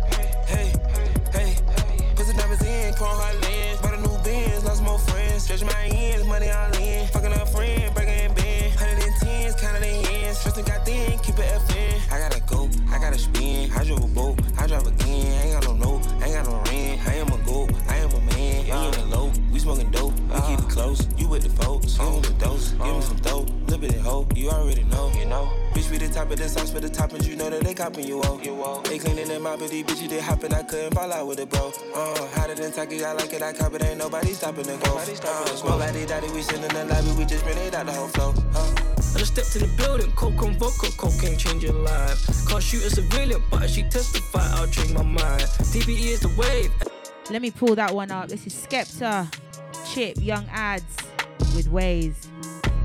[5.47, 7.07] Stretch my ends, money all in.
[7.07, 8.73] Fucking a friend, breaking in bend.
[8.73, 10.43] 110s, counting the ends.
[10.43, 12.11] Trusting got thin, keep it FN.
[12.11, 13.71] I gotta go, I gotta spin.
[13.71, 15.45] I drove a boat, I drive again.
[15.45, 16.66] Ain't got no note, ain't got no
[19.67, 20.13] smoking dope.
[20.33, 21.97] We keep it close, you with the folks.
[21.97, 23.49] Give me the dose, give me some dope.
[23.65, 25.51] Little bit of hope, you already know, you know.
[25.73, 28.07] Bitch, we the top of the sauce for the toppings, you know that they copping
[28.07, 28.45] you off.
[28.45, 28.85] You off.
[28.85, 31.49] They cleaning them out, but these bitches they hopping, I couldn't fall out with it,
[31.49, 31.73] bro.
[31.93, 34.97] Uh, hotter than Taki, I like it, I cop it, ain't nobody stopping the go.
[34.97, 37.87] Uh, smoke like they daddy, we sitting in the lobby, we just bring it out
[37.87, 38.33] the whole flow.
[38.55, 38.73] Uh.
[39.15, 42.47] I just stepped in the building, coke and vodka, cocaine change your life.
[42.47, 45.41] Can't shoot a civilian, but as she testify, I'll change my mind.
[45.73, 46.71] DBE is the wave.
[47.29, 48.29] Let me pull that one up.
[48.29, 49.27] This is Skepta,
[49.93, 50.83] Chip, Young Adz
[51.55, 52.27] with Waze.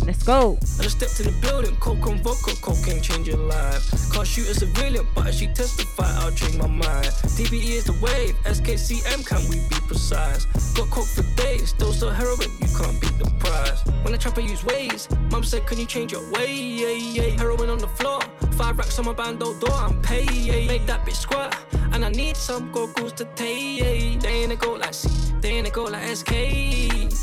[0.07, 0.59] Let's go.
[0.79, 3.89] I just stepped in the building, coke and vodka, cocaine change your life.
[4.13, 7.07] Can't shoot a civilian, but as she testify, I'll change my mind.
[7.37, 10.47] DBE is the wave, SKCM, can we be precise?
[10.75, 13.85] Got coke for days, still sell heroin, you can't beat the price.
[14.03, 15.09] When I trap, I use Waze.
[15.31, 16.53] Mum said, Can you change your way?
[16.53, 17.39] Yeah, yeah.
[17.39, 18.21] Heroin on the floor,
[18.53, 20.67] five racks on my bando door, I'm paid.
[20.67, 21.57] Make that bitch squat,
[21.93, 24.21] and I need some goggles to take.
[24.21, 25.09] They ain't a go like C,
[25.43, 26.31] they ain't a go like SK.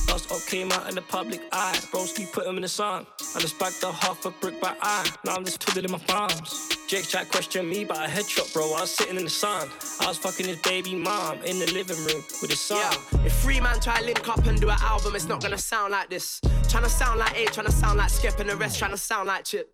[0.09, 3.07] Last up came out in the public eye, broski put him in the sun.
[3.35, 6.69] I just bagged a half a brick by eye, now I'm just twiddling my thumbs.
[6.87, 8.65] Jake's chat questioned me about a headshot, bro.
[8.73, 9.69] I was sitting in the sun.
[10.01, 12.77] I was fucking his baby mom in the living room with his son.
[12.77, 15.91] Yeah, if three man try link up and do an album, it's not gonna sound
[15.91, 16.41] like this.
[16.63, 19.69] Tryna sound like A, tryna sound like Skep, and the rest tryna sound like Chip.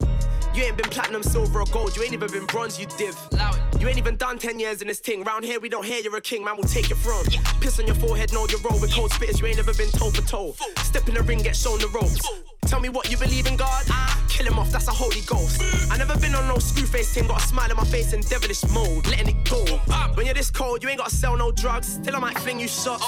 [0.55, 1.97] You ain't been platinum, silver, or gold.
[1.97, 3.13] You ain't even been bronze, you div.
[3.77, 5.21] You ain't even done 10 years in this thing.
[5.25, 7.25] Round here, we don't hear you're a king, man, we'll take your throne.
[7.59, 8.79] Piss on your forehead, know your role.
[8.79, 9.41] with cold spitters.
[9.41, 10.55] You ain't never been toe for toe.
[10.77, 12.25] Step in the ring, get shown the ropes.
[12.67, 13.83] Tell me what you believe in God.
[13.89, 15.61] Ah, kill him off, that's a holy ghost.
[15.91, 18.21] I never been on no screw face team, got a smile on my face in
[18.21, 19.63] devilish mode, letting it go.
[20.15, 21.99] When you're this cold, you ain't gotta sell no drugs.
[22.03, 23.03] Till I might fling you shots.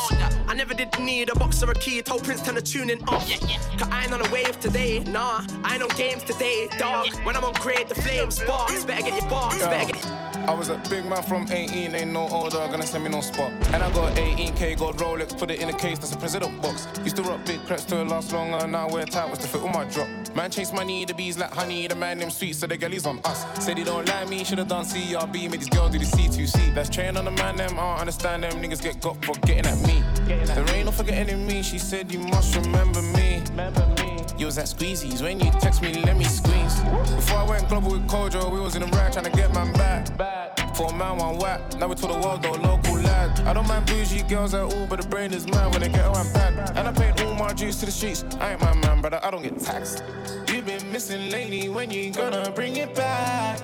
[0.48, 3.28] I never did need a box or a key, told Prince turn the tuning off.
[3.30, 3.78] Yeah, yeah.
[3.78, 5.46] Cause I ain't on a wave today, nah.
[5.64, 7.14] I ain't on games today, dog.
[7.24, 8.86] When I'm on grade, the flame sparks.
[8.86, 12.30] Better get your bars, better get I was a big man from 18, ain't no
[12.30, 13.52] order, gonna send me no spot.
[13.74, 16.88] And I got 18k gold Rolex, put it in a case, that's a president box.
[17.04, 19.62] Used to rock big crepes to last longer, now I wear tight was to fit
[19.62, 20.08] all my drop.
[20.36, 23.20] Man chase money, the bees like honey, the man them sweet, so the girlies on
[23.26, 23.46] us.
[23.64, 26.74] Said he don't like me, should've done CRB, made these girls do the C2C.
[26.74, 29.66] That's train on the man, them, I don't understand them, niggas get got for getting
[29.66, 30.04] at me.
[30.26, 33.42] There ain't no forgetting me, she said you must remember me.
[33.50, 33.97] Remember me.
[34.38, 36.80] You was at Squeezies, when you text me, let me squeeze.
[37.16, 39.74] Before I went global with Kojo, we was in the rag trying to get man
[39.74, 40.76] back.
[40.76, 41.60] For a man, one whack.
[41.80, 43.40] Now we to the world, though, local lad.
[43.48, 46.06] I don't mind bougie girls at all, but the brain is mad when they get
[46.06, 46.78] around bad.
[46.78, 48.24] And I paid all my dues to the streets.
[48.40, 50.04] I ain't my man, brother, I don't get taxed.
[50.48, 53.60] You've been missing lately, when you gonna bring it back?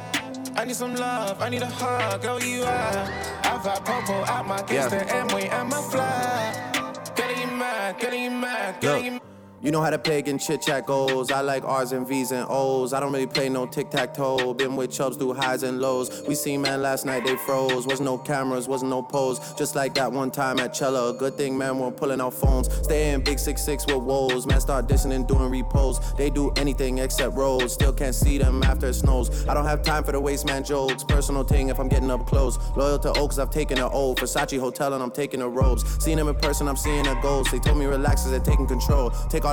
[0.55, 3.11] I need some love, I need a hug, girl, you are.
[3.43, 5.03] I've had Popo out my kiss, Yeah.
[5.03, 6.93] the M-way and my fly.
[7.15, 9.32] Getting mad, getting mad, getting Look,
[9.63, 11.31] you know how the pagan chit chat goes.
[11.31, 12.91] I like R's and V's and O's.
[12.91, 14.53] I don't really play no tic tac toe.
[14.53, 16.21] Been with chubs through highs and lows.
[16.27, 17.87] We seen man last night, they froze.
[17.87, 19.53] Wasn't no cameras, wasn't no pose.
[19.53, 21.13] Just like that one time at Cella.
[21.13, 22.73] Good thing man weren't pulling out phones.
[22.83, 24.45] Stay in big six six with woes.
[24.45, 26.13] Man start dissing and doing repos.
[26.15, 27.73] They do anything except rolls.
[27.73, 29.47] Still can't see them after it snows.
[29.47, 31.05] I don't have time for the waste man jokes.
[31.05, 32.59] Personal thing if I'm getting up close.
[32.75, 34.13] Loyal to Oaks, I've taken an O.
[34.13, 35.85] Versace Hotel and I'm taking the robes.
[36.03, 37.49] Seeing them in person, I'm seeing a ghost.
[37.51, 39.11] They told me relax as they're taking control.
[39.29, 39.52] Take all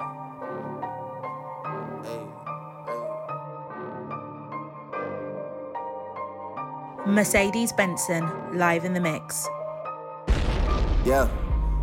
[7.05, 9.47] Mercedes Benson, live in the mix.
[11.03, 11.27] Yeah.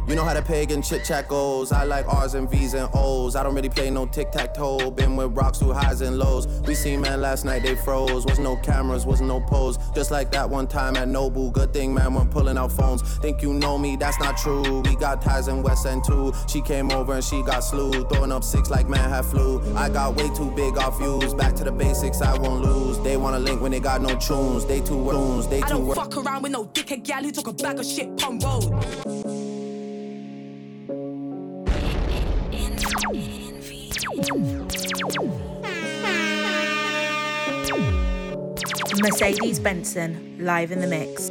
[0.08, 1.70] You know how the pagan chit chat goes.
[1.70, 3.36] I like R's and V's and O's.
[3.36, 4.90] I don't really play no tic tac toe.
[4.90, 6.46] Been with rocks through highs and lows.
[6.62, 8.24] We seen man last night, they froze.
[8.24, 9.76] Wasn't no cameras, wasn't no pose.
[9.94, 11.52] Just like that one time at Nobu.
[11.52, 13.02] Good thing man weren't pulling out phones.
[13.18, 14.80] Think you know me, that's not true.
[14.80, 16.32] We got ties in West End too.
[16.46, 17.92] She came over and she got slew.
[18.04, 19.60] Throwing up six like man had flu.
[19.76, 21.34] I got way too big off views.
[21.34, 22.98] Back to the basics, I won't lose.
[23.00, 24.64] They wanna link when they got no tunes.
[24.64, 27.52] They too tunes, they I don't fuck around with no dickhead gal who took a
[27.52, 29.17] bag of shit pun road.
[39.00, 41.30] Mercedes Benson, live in the mix.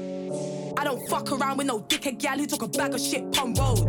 [0.88, 3.86] Don't fuck around with no dickhead gal who took a bag of shit on road.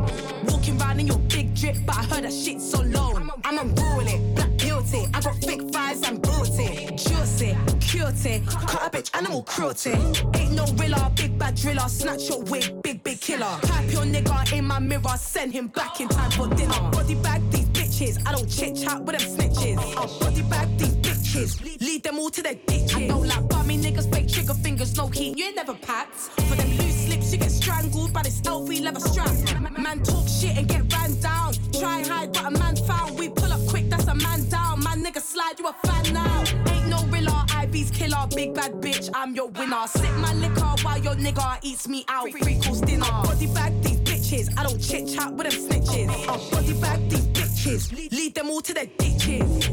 [0.48, 3.30] Walking round in your big drip, but I heard that shit's on loan.
[3.44, 5.06] I'm unruly, black guilty.
[5.14, 6.88] I got thick thighs and booty.
[6.96, 9.92] Juicy, cutie, cut a bitch, animal cruelty.
[10.40, 11.86] Ain't no riller, big bad driller.
[11.86, 13.60] Snatch your wig, big, big killer.
[13.62, 16.80] Type your nigga in my mirror, send him back in time for dinner.
[16.90, 19.78] Body bag these bitches, I don't chit chat with them snitches.
[19.96, 22.96] I'll body bag these bitches, lead them all to their ditches.
[22.96, 25.38] I don't like bummy niggas, fake trigger fingers, no heat.
[25.38, 26.16] You ain't never packed.
[26.16, 26.88] For them
[27.32, 29.30] you get strangled by this LV leather strap.
[29.78, 31.55] Man talk shit and get ran down.
[31.78, 33.18] Try hide, but a man found.
[33.18, 34.82] We pull up quick, that's a man down.
[34.82, 36.44] My nigga slide, you a fan now.
[36.72, 39.86] Ain't no riller, IB's killer, big bad bitch, I'm your winner.
[39.86, 42.30] Sip my liquor while your nigga eats me out.
[42.30, 43.06] Free course dinner.
[43.22, 46.09] Body bag these bitches, I don't chit chat with them snitches.
[46.10, 49.68] Oh, I'll body bag these bitches, lead them all to their ditches.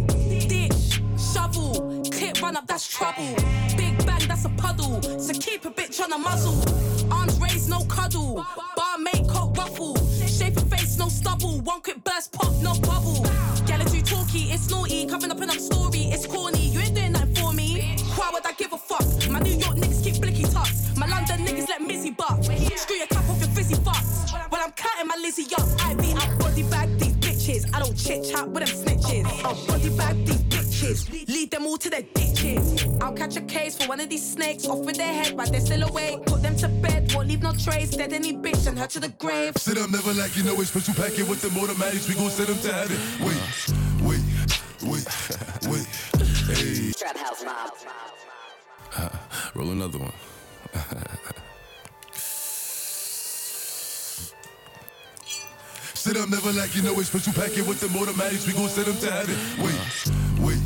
[0.48, 1.02] Ditch,
[1.34, 3.36] shovel, clip run up, that's trouble.
[3.77, 5.02] Big bang, that's a puddle.
[5.19, 6.56] So keep a bitch on the muzzle.
[7.11, 8.45] Arms raised, no cuddle.
[8.76, 9.95] Bar mate, coat ruffle.
[10.27, 11.61] Shape of face, no stubble.
[11.61, 13.23] One quick burst, pop, no bubble.
[13.65, 15.06] Gala too talky, it's naughty.
[15.07, 16.69] Covering up another story, it's corny.
[16.69, 17.98] You ain't doing nothing for me.
[18.15, 19.06] Why would I give a fuck?
[19.30, 20.95] My New York niggas keep blicky tucks.
[20.98, 22.44] My London niggas let Missy buck.
[22.44, 24.32] Screw your cap off your fizzy fucks.
[24.52, 27.73] When I'm counting my Lizzie up, I be I body bag these bitches.
[27.73, 29.26] I don't chit chat with them snitches.
[29.44, 31.27] I'll body bag these bitches.
[31.27, 32.74] Lead them all to their ditches.
[33.06, 34.65] I'll catch a case for one of these snakes.
[34.65, 36.26] Off with their head, but they're still awake.
[36.26, 37.91] Put them to bed, won't leave no trace.
[37.91, 39.53] Dead any bitch and her to the grave.
[39.57, 42.10] Sit up, never like you know it's special packet with them automatics.
[42.10, 42.98] We gon' send them to heaven.
[43.22, 43.38] Wait,
[44.02, 44.23] wait,
[44.90, 45.06] wait,
[45.69, 45.86] wait.
[46.57, 46.94] Hey.
[46.98, 47.77] Trap House Mob.
[48.98, 49.10] Uh,
[49.53, 50.14] roll another one.
[55.94, 58.48] Sit up, never like you know it's special packet with them automatics.
[58.48, 59.36] We gon' send them to heaven.
[59.64, 59.80] Wait,
[60.41, 60.60] wait,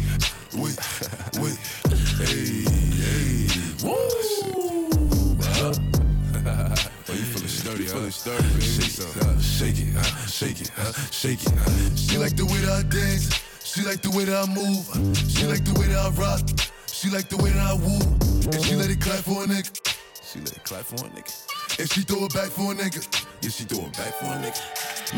[0.56, 0.80] wait,
[1.44, 1.89] wait.
[2.20, 3.48] Hey, hey.
[3.84, 3.96] Woo!
[7.08, 8.60] Oh, you sturdy, sturdy.
[8.60, 11.54] Shake it, uh, shake it, uh, shake it, uh, shake it.
[11.54, 11.96] uh.
[11.96, 13.30] She like the way that I dance.
[13.64, 14.84] She like the way that I move.
[15.30, 16.41] She like the way that I rock.
[16.88, 18.00] She like the way that I woo.
[18.52, 19.72] And she let it clap for a nigga.
[20.22, 21.80] She let it clap for a nigga.
[21.80, 23.00] And she throw it back for a nigga.
[23.41, 24.60] Yeah, she throw it back for a nigga.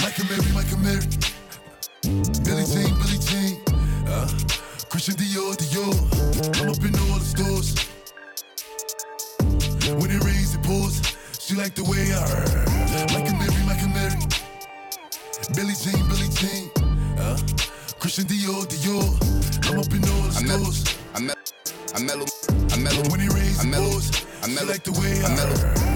[0.06, 1.08] Michael Mary, Michael Mary.
[2.46, 3.58] Billy Jean, Billy Jean.
[4.06, 4.30] Uh,
[4.92, 5.96] Christian Dior, Dior.
[6.60, 7.76] I'm up in all the stores.
[9.96, 11.02] When it rains, it pours.
[11.40, 12.20] She like the way I
[13.16, 14.20] Michael Mary, Michael Mary.
[15.56, 16.70] Billy Jean, Billy Jean.
[17.18, 17.40] Uh,
[18.02, 19.08] Christian Dior, Dior.
[19.72, 20.84] I'm up in all the stores.
[21.16, 21.38] I met,
[21.96, 22.26] I mellow,
[22.74, 23.10] I mellow.
[23.10, 24.12] When it rains, I it mellow, pours.
[24.44, 25.56] I mellow, like the way I mellow,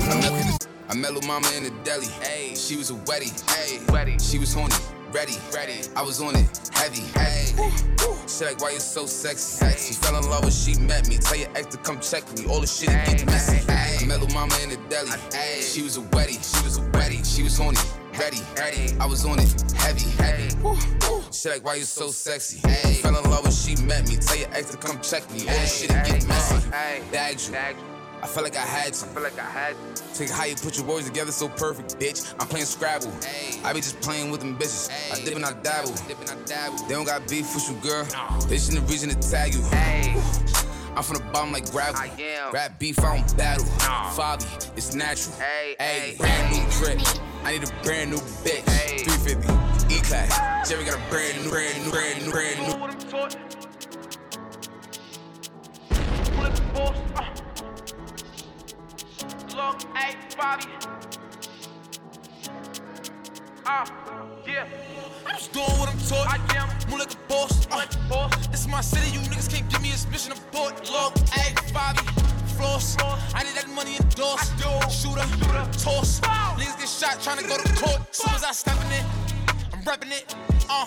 [0.10, 0.75] I'm mellow.
[0.88, 2.06] I met little mama in the deli.
[2.22, 3.34] Hey, she was a wetty.
[3.52, 4.22] Hey, wetty.
[4.22, 4.76] She was horny,
[5.12, 5.82] ready, ready.
[5.96, 7.02] I was on it, heavy.
[7.18, 7.46] Hey,
[8.28, 9.66] she like why you so sexy.
[9.66, 9.76] Hey.
[9.78, 11.18] She fell in love when she met me.
[11.18, 12.46] Tell your ex to come check me.
[12.46, 13.58] All the shit hey, get messy.
[13.72, 15.10] Hey, I met little mama in the deli.
[15.34, 16.38] Hey, she was a wetty.
[16.38, 17.26] She was a wetty.
[17.26, 17.80] She was horny,
[18.20, 18.94] ready, ready.
[19.00, 20.50] I was on it, heavy, heavy.
[21.32, 22.60] She like why you so sexy.
[22.68, 24.18] Hey, fell in love when she met me.
[24.18, 25.42] Tell your ex to come check me.
[25.50, 26.70] All the shit get messy.
[26.70, 27.95] Bagged you.
[28.22, 29.06] I felt like I had to.
[29.06, 30.04] I feel like I had to.
[30.16, 32.34] Take how you put your words together so perfect, bitch.
[32.40, 33.12] I'm playing Scrabble.
[33.64, 34.90] I be just playing with them bitches.
[35.12, 35.92] I dip and I dabble.
[36.88, 38.06] They don't got beef with you, girl.
[38.48, 39.62] They just in the reason to tag you.
[40.96, 42.02] I'm from the bottom like gravel.
[42.54, 43.66] Rap beef, I don't battle.
[43.66, 44.46] Fabi,
[44.78, 45.36] it's natural.
[45.78, 47.02] Hey, brand new drip.
[47.44, 48.64] I need a brand new bitch.
[49.04, 50.70] 350, E class.
[50.70, 52.60] Jerry got a brand new, brand new, brand new, brand
[57.42, 57.45] new.
[59.56, 60.66] Look, hey, Bobby.
[63.66, 63.86] Uh,
[64.46, 64.68] yeah.
[65.26, 66.28] I'm just doing what I'm taught.
[66.28, 66.68] I am.
[66.90, 67.66] Move like a boss.
[67.72, 68.48] Uh, boss.
[68.48, 69.12] This is my city.
[69.12, 70.74] You niggas can't give me a mission of port.
[70.92, 72.06] Look, hey, Bobby.
[72.58, 72.98] Floss.
[73.34, 74.52] I need that money endorsed.
[74.60, 75.26] Shooter.
[75.30, 75.66] Shooter.
[75.80, 76.20] Toss.
[76.20, 78.14] Niggas get shot trying to go to court.
[78.14, 79.06] Soon as I step in it,
[79.72, 80.36] I'm repping it.
[80.70, 80.86] Uh,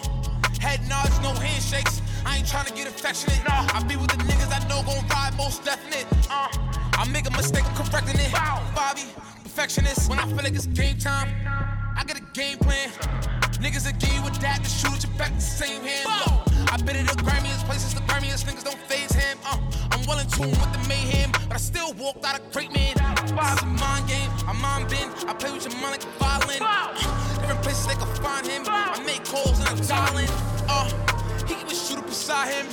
[0.60, 2.02] head nods, no handshakes.
[2.28, 3.40] I ain't trying to get affectionate.
[3.48, 3.66] Nah.
[3.72, 6.06] I be with the niggas I know gon' ride most definite.
[6.30, 6.48] Uh,
[6.92, 8.30] I make a mistake, I'm correcting it.
[8.76, 9.08] Bobby,
[9.42, 10.10] perfectionist.
[10.10, 11.32] When I feel like it's game time,
[11.96, 12.90] I got a game plan.
[13.64, 16.06] Niggas you with that to shoot you back the same hand.
[16.70, 19.38] I been at the Grammyest places, the Grammyest niggas don't phase him.
[19.46, 19.56] Uh,
[19.90, 22.92] I'm well in tune with the mayhem, but I still walked out a great man.
[23.24, 25.10] It's a mind game, I mind bend.
[25.26, 26.60] I play with your mind like a violin.
[26.60, 26.92] Uh,
[27.40, 28.62] different places they can find him.
[28.68, 30.28] I make calls and I'm in.
[30.68, 31.17] Uh,
[32.08, 32.66] beside him.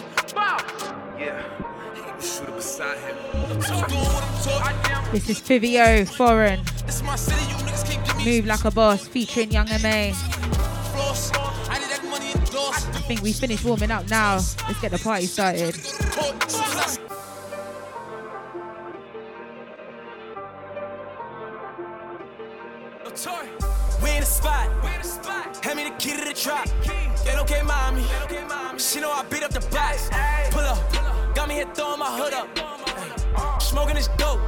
[1.18, 1.42] Yeah,
[1.96, 3.16] he keep shooter beside him.
[3.62, 4.62] So I'm doing what I'm taught.
[4.64, 5.12] I am.
[5.12, 6.62] This is Fivio Foreign.
[6.86, 9.68] This is my city, you niggas can't give me Move like a boss featuring Young
[9.68, 10.12] MA.
[10.94, 11.32] floss.
[11.70, 12.88] I need that money endorsed.
[12.90, 14.36] I think we finished warming up now.
[14.36, 15.76] Let's get the party started.
[32.26, 33.62] Hood up.
[33.62, 34.40] Smoking this dope.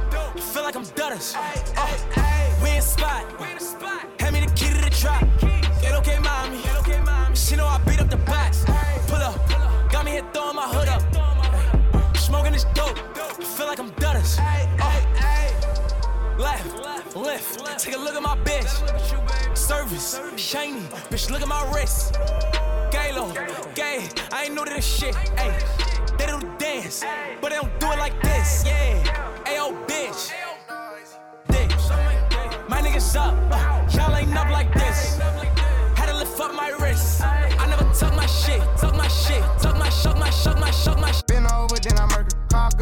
[0.52, 1.36] Feel like I'm Dutters.
[1.76, 3.24] Uh, we in spot.
[4.20, 5.26] Hand me the key to the trap.
[5.80, 6.60] Get okay, mommy.
[7.34, 8.64] She know I beat up the box.
[9.06, 9.36] Pull up.
[9.92, 12.16] Got me here throwing my hood up.
[12.16, 12.98] Smoking this dope.
[13.56, 14.38] Feel like I'm Dutters.
[14.80, 17.78] Uh, left, lift.
[17.78, 19.56] Take a look at my bitch.
[19.56, 20.80] Service, shiny.
[21.10, 22.14] Bitch, look at my wrist.
[22.90, 23.32] Galo,
[23.74, 24.08] gay.
[24.32, 25.14] I ain't new to this shit.
[25.36, 25.56] Ay,
[26.18, 27.04] they do dance,
[27.40, 28.64] but they don't do it like this.
[28.66, 29.02] Yeah.
[29.44, 30.32] Ayo, bitch.
[32.68, 33.34] My niggas up.
[33.50, 35.18] uh, y'all ain't up like this.
[35.96, 37.22] Had to lift up my wrist.
[37.22, 38.60] I never tuck my shit.
[38.76, 39.42] Tuck my shit.
[39.62, 41.12] Tuck my, shuck my, shuck my, shuck my.
[41.26, 42.07] Been over, then I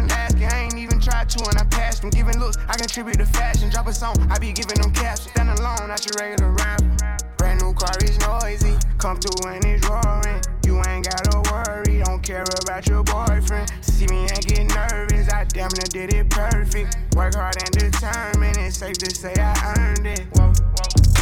[0.00, 0.48] last year.
[0.50, 2.10] I ain't even tried to and I passed them.
[2.10, 3.70] Giving looks, I contribute to fashion.
[3.70, 5.22] Drop a song, I be giving them caps.
[5.22, 7.18] Stand alone, not your regular rapper.
[7.36, 8.76] Brand new car is noisy.
[8.98, 10.40] Come through and it's roaring.
[10.64, 13.70] You ain't gotta worry, don't care about your boyfriend.
[13.80, 16.96] See me and get nervous, I damn near did it perfect.
[17.16, 20.26] Work hard and determined, it's safe to say I earned it.
[20.34, 20.52] Whoa,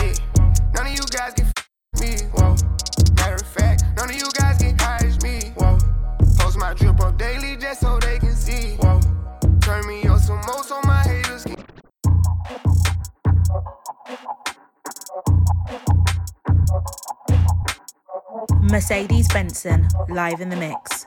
[0.02, 0.14] yeah.
[0.74, 2.28] None of you guys can f me.
[2.34, 2.54] Whoa.
[3.16, 5.52] Matter of fact, none of you guys can hide me.
[5.56, 5.78] Whoa.
[6.38, 8.29] Post my drip up daily just so they can.
[9.70, 11.64] Turn me up some more so my haters can.
[18.62, 21.06] Mercedes Benson, live in the mix.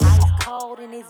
[0.00, 1.06] Ice cold in this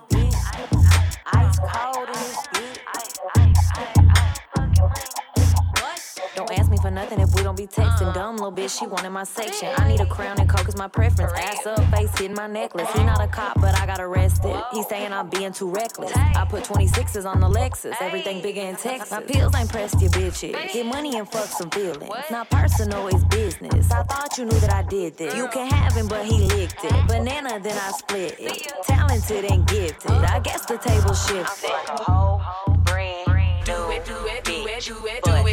[6.85, 8.13] for nothing if we don't be texting.
[8.13, 9.71] Dumb little bitch, she wanted my section.
[9.79, 11.33] I need a crown and coke is my preference.
[11.33, 12.91] Ass up, face hitting my necklace.
[12.93, 14.55] He not a cop, but I got arrested.
[14.71, 16.13] He saying I'm being too reckless.
[16.15, 17.95] I put 26s on the Lexus.
[18.03, 19.11] Everything bigger in Texas.
[19.11, 20.53] My pills ain't pressed your bitches.
[20.75, 22.13] Get money and fuck some feelings.
[22.31, 23.91] Not personal, it's business.
[23.91, 25.35] I thought you knew that I did this.
[25.35, 27.09] You can have him, but he licked it.
[27.09, 28.73] Banana, then I split it.
[28.83, 30.11] Talented and gifted.
[30.11, 31.71] I guess the table shifted.
[31.71, 33.25] I'm a whole brand.
[33.65, 35.44] Do it, do it, do it, do it, do it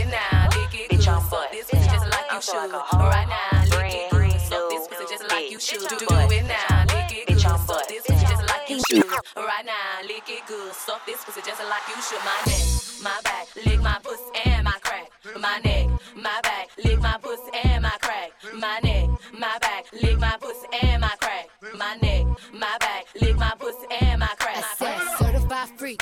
[2.42, 2.72] you should.
[2.72, 4.42] Right now, lick it good.
[4.42, 5.88] Fuck this pussy just like you should.
[5.90, 6.86] Do it now.
[6.88, 7.60] Lick it good.
[7.60, 9.06] Fuck this pussy just like you should.
[9.36, 10.74] Right now, lick it good.
[10.74, 12.20] Suck this pussy just like you should.
[12.26, 12.66] My neck,
[13.04, 15.12] my back, lick my pussy and my crack.
[15.40, 18.32] My neck, my back, lick my pussy and my crack.
[18.56, 21.48] My neck, my back, lick my pussy and my crack.
[21.78, 24.58] My neck, my back, lick my pussy and my crack.
[24.58, 26.02] I said certified freak,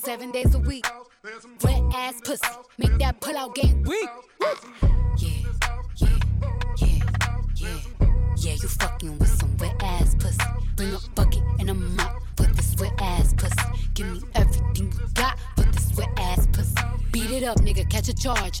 [0.00, 0.86] seven days a week.
[1.64, 2.46] Wet ass pussy,
[2.78, 4.08] make that pull out game weak.
[4.40, 4.54] Yeah,
[5.28, 5.45] yeah,
[6.78, 6.98] yeah,
[7.56, 7.78] yeah.
[8.38, 10.38] Yeah, you fucking with some wet ass pussy.
[10.76, 13.56] Bring a bucket and a mop for this wet ass pussy.
[13.94, 16.74] Give me everything you got for this wet ass pussy.
[17.12, 18.60] Beat it up, nigga, catch a charge.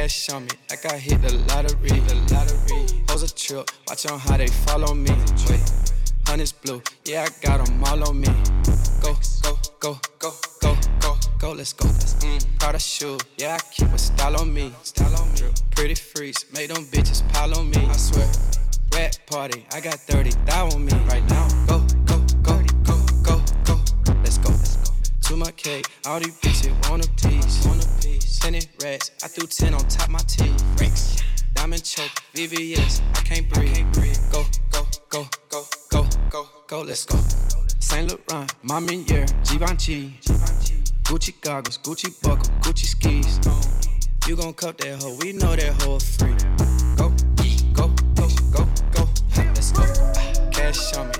[0.00, 1.90] Cash on me, like I hit the lottery.
[1.90, 3.04] The lottery.
[3.10, 5.10] Hoes a trip, watch on how they follow me.
[5.46, 5.60] Wait,
[6.26, 8.28] honey's blue, yeah, I got them all on me.
[9.02, 9.12] Go,
[9.42, 10.32] go, go, go,
[10.62, 11.84] go, go, go, let's go.
[11.84, 12.58] Mm.
[12.58, 14.72] Prada shoe, yeah, I keep a style on me.
[14.84, 15.52] Style on me.
[15.72, 17.84] Pretty freaks, make them bitches pile on me.
[17.84, 18.26] I swear.
[18.94, 21.46] Red party, I got 30 thou on me right now.
[21.66, 21.86] Go,
[25.30, 25.86] Too much cake.
[26.06, 27.64] All these bitches want a piece.
[27.64, 28.40] Want a piece.
[28.40, 29.12] Ten rats.
[29.22, 30.60] I threw ten on top my teeth.
[30.76, 31.22] Bricks.
[31.54, 32.10] Diamond choke.
[32.34, 33.00] VVS.
[33.14, 33.70] I can't breathe.
[33.70, 34.18] I can't breathe.
[34.32, 36.80] Go, go, go, go, go, go, go.
[36.80, 37.16] Let's go.
[37.78, 40.18] Saint Laurent, Mommy Year, Givenchy.
[41.04, 43.38] Gucci goggles, Gucci buckle, Gucci skis.
[44.26, 46.34] You gon' cut that hoe, we know that hoe free.
[46.96, 47.14] Go,
[47.72, 47.86] go,
[48.16, 49.84] go, go, go, let's go.
[49.86, 51.14] Ah, cash on me,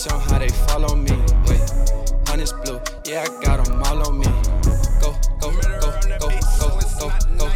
[0.00, 1.10] watch on how they follow me.
[1.46, 1.60] Wait,
[2.26, 4.26] honey's blue, yeah, I got them all on me.
[5.00, 6.28] Go, go, go, go, go,
[6.98, 7.48] go, go.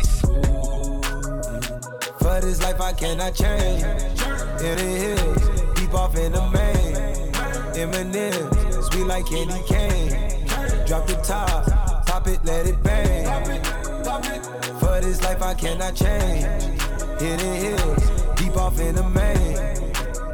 [2.19, 3.83] For this life I cannot change.
[3.83, 6.95] In the hills, deep off in the main.
[7.77, 10.47] M&M, sweet like candy cane.
[10.87, 13.25] Drop the top, pop it, let it bang.
[14.81, 16.45] For this life I cannot change.
[17.21, 19.55] In the hills, deep off in the main.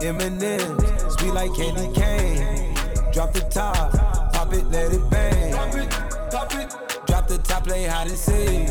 [0.03, 0.90] M&M,
[1.20, 2.74] sweet like candy cane.
[3.12, 3.92] Drop the top,
[4.32, 5.52] pop it, let it bang.
[5.52, 5.90] Drop it,
[6.30, 7.06] pop it.
[7.06, 8.68] Drop the top, play hide and seek.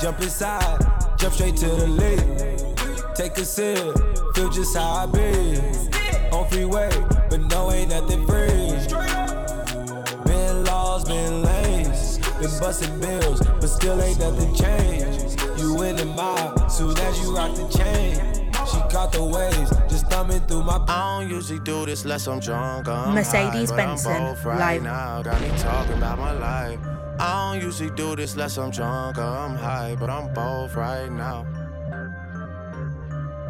[0.00, 0.78] Jump inside,
[1.18, 3.14] jump straight to the lead.
[3.14, 3.94] Take a sip,
[4.34, 5.58] feel just how I be.
[6.32, 6.90] On freeway,
[7.28, 8.72] but no ain't nothing free.
[10.24, 15.40] Been laws, been lanes, been busting bills, but still ain't nothing changed.
[15.58, 18.35] You in the mob, soon as you rock the chain.
[18.96, 20.82] She caught the waves, just thumbing through my.
[20.88, 22.88] I don't usually do this unless I'm drunk.
[22.88, 24.82] I'm Mercedes high, Benson, right live.
[24.84, 25.20] now.
[25.20, 26.80] Got me talking about my life.
[27.18, 31.12] I don't usually do this unless I'm drunk or I'm high, but I'm both right
[31.12, 31.44] now.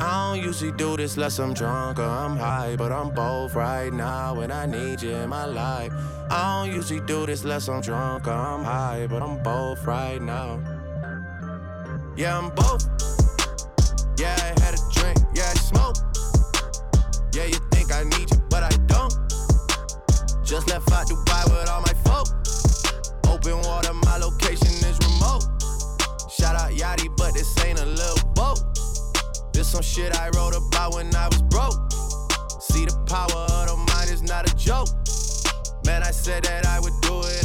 [0.01, 3.93] I don't usually do this unless I'm drunk or I'm high, but I'm both right
[3.93, 5.93] now and I need you in my life.
[6.29, 10.21] I don't usually do this unless I'm drunk or I'm high, but I'm both right
[10.21, 10.59] now.
[12.17, 12.85] Yeah, I'm both.
[14.19, 14.46] Yeah,
[15.67, 15.97] smoke.
[17.35, 19.13] Yeah, you think I need you, but I don't.
[20.45, 22.29] Just left out Dubai with all my folk.
[23.27, 25.43] Open water, my location is remote.
[26.31, 28.61] Shout out Yachty, but this ain't a little boat.
[29.53, 31.75] This some shit I wrote about when I was broke.
[32.61, 34.89] See the power of the mind is not a joke.
[35.85, 37.45] Man, I said that I would do it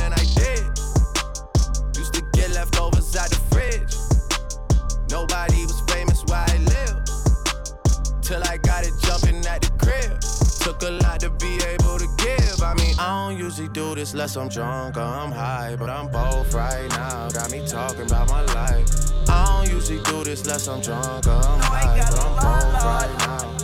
[14.11, 17.29] this unless I'm drunk or I'm high, but I'm both right now.
[17.29, 18.87] Got me talking about my life.
[19.29, 23.17] I don't usually do this unless I'm drunk or I'm high, but I'm both right
[23.19, 23.55] now.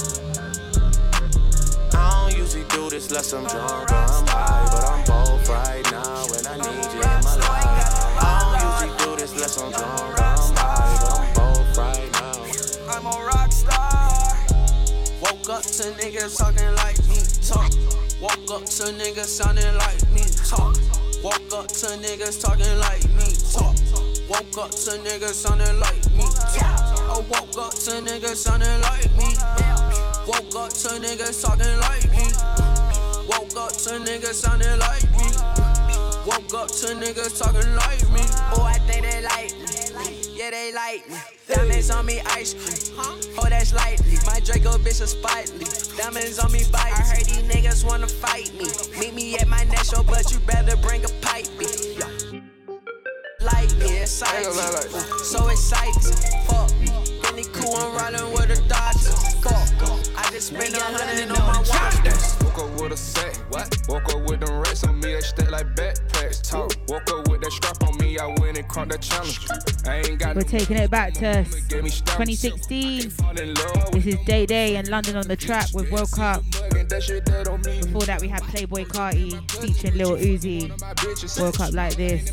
[1.93, 5.91] I don't usually do this unless I'm drunk or I'm high, but I'm both right
[5.91, 8.15] now, and I need you in my life.
[8.19, 12.11] I don't usually do this unless I'm drunk or I'm high, but I'm both right
[12.13, 12.95] now.
[12.95, 14.07] I'm a rock star.
[15.21, 17.71] Woke up to niggas talking like me, talk.
[18.21, 20.23] Woke up to niggas sounding like me,
[21.27, 23.75] Woke up to niggas talking like me, talk.
[24.29, 26.23] Woke up to niggas sounding like me,
[26.55, 26.79] talk.
[27.03, 29.35] I woke up to niggas sounding like me.
[30.25, 32.31] Woke up to niggas talking like me.
[33.27, 35.27] Woke up to niggas sounding like me.
[36.25, 38.23] Woke up to niggas talking like me.
[38.55, 39.66] Oh, I think they like me.
[40.47, 41.17] Yeah, they like me.
[41.49, 42.97] Diamonds on me, ice cream.
[43.37, 44.15] Oh, that's lightly.
[44.25, 45.65] My Draco bitch is spotly.
[45.97, 46.93] Diamonds on me, bite.
[46.95, 48.67] I heard these niggas wanna fight me.
[48.97, 51.49] Meet me at my next show, but you better bring a pipe.
[51.59, 51.67] Me.
[53.41, 54.53] Like me, exciting.
[55.25, 56.13] So exciting.
[56.47, 57.16] Fuck.
[57.29, 59.35] Really cool, I'm riding with the Dodgers.
[59.43, 59.77] Fuck.
[60.17, 62.43] I just spent a hundred on my watch.
[62.43, 63.37] Woke up with a set.
[63.49, 63.77] What?
[63.87, 66.41] Woke up with them rats on me, that stack like backpacks.
[66.49, 66.71] Talk.
[66.87, 69.47] Woke up with that strap on me, I went and caught that challenge.
[69.85, 73.11] I ain't got We're taking it back to 2016.
[73.91, 76.43] This is Dae Dae and London on da Track with Woke Up.
[76.51, 81.39] Before that, we had Playboi Carti featuring Lil Uzi.
[81.39, 82.31] Woke Up Like This.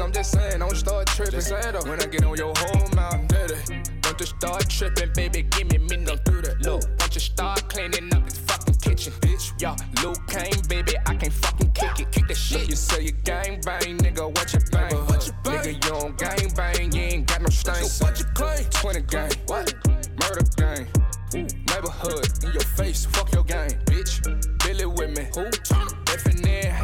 [0.00, 1.42] I'm just saying, don't start tripping.
[1.88, 3.99] When I get on your whole mouth, daddy.
[4.10, 6.60] Don't just start tripping, baby, give me me no do that.
[6.62, 9.62] Look, don't you start cleaning up this fucking kitchen, bitch.
[9.62, 12.68] Y'all, Luke Kane, baby, I can't fucking kick it, kick the shit.
[12.68, 14.96] You say you gang bang, nigga, what you bang?
[15.06, 15.58] What you bang?
[15.58, 17.84] Nigga, you don't gang bang, you ain't got no stain.
[17.84, 18.64] So what you claim?
[18.70, 19.74] 20 gang, what?
[20.20, 20.88] Murder gang.
[21.36, 24.26] Ooh, neighborhood in your face, fuck your gang, bitch.
[24.66, 25.99] Billy with me, who?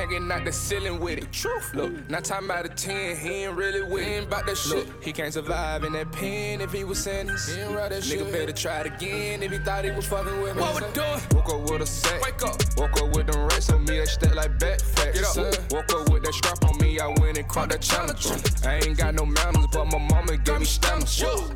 [0.06, 1.32] hanging out the ceiling with it.
[1.32, 4.24] Truth, look, not talking about a 10, he ain't really with it.
[4.24, 4.86] about that shit.
[4.86, 7.50] Look, he can't survive in that pen if he was sentenced.
[7.50, 8.32] He Nigga shit.
[8.32, 10.62] better try it again if he thought he was fucking with me.
[10.62, 11.20] What we doing?
[11.34, 12.22] Woke up with a sack.
[12.22, 12.56] Wake up.
[12.76, 15.36] Woke up with them rats on me, that stack like back facts.
[15.36, 15.72] Get up.
[15.72, 18.26] Woke up with that strap on me, I went and caught that challenge.
[18.64, 21.06] I ain't got no manners, but my mama gave me stamina.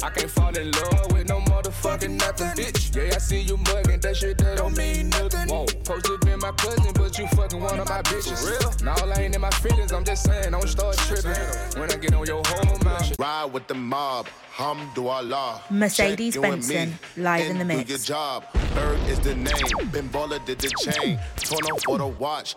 [0.03, 2.95] I can't fall in love with no motherfucking nothing, bitch.
[2.97, 5.49] Yeah, I see you mugging, that shit that don't mean nothing.
[5.49, 8.40] Whoa, supposed to be my cousin, but you fucking one of my bitches.
[8.45, 8.73] Real?
[8.83, 11.31] Nah, I ain't in my feelings, I'm just saying, don't start tripping.
[11.79, 13.19] When I get on your whole mouth.
[13.19, 15.71] Ride with the mob, hum do hamdulillah.
[15.71, 17.85] Mercedes Check Benson, live in the mix.
[17.85, 18.45] Do your job,
[18.75, 19.91] Berg is the name.
[19.93, 21.19] Ben Baller did the chain.
[21.37, 22.57] turn off for the watch,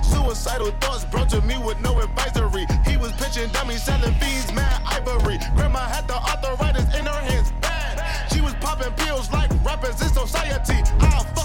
[0.35, 2.65] suicidal thoughts brought to me with no advisory.
[2.87, 5.37] He was pitching dummies, selling fiends, mad ivory.
[5.55, 7.99] Grandma had the arthritis in her hands, bad.
[8.31, 10.79] She was popping pills like rappers in society.
[11.01, 11.40] I'll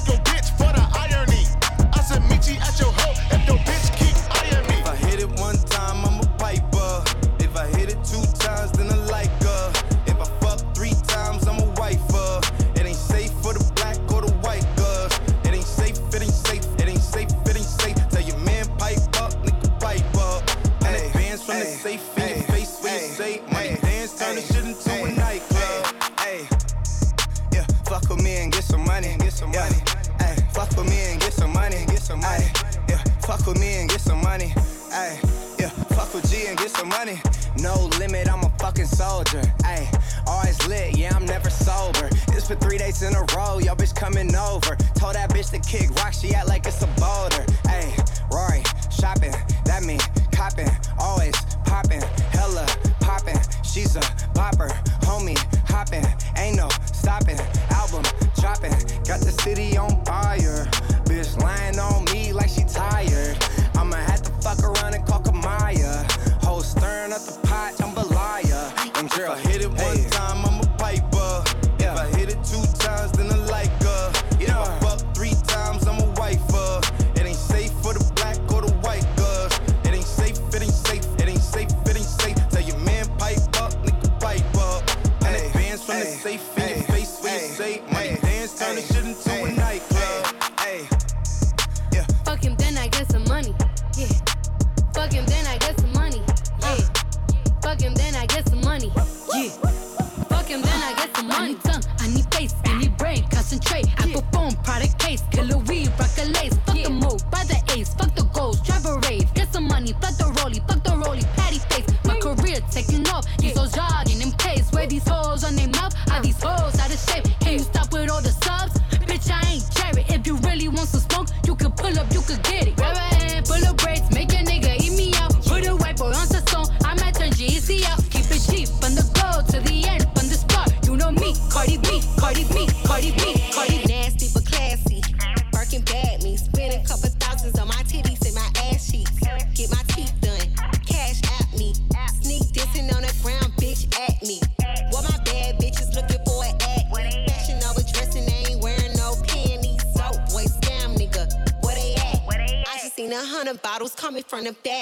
[154.36, 154.75] front of that.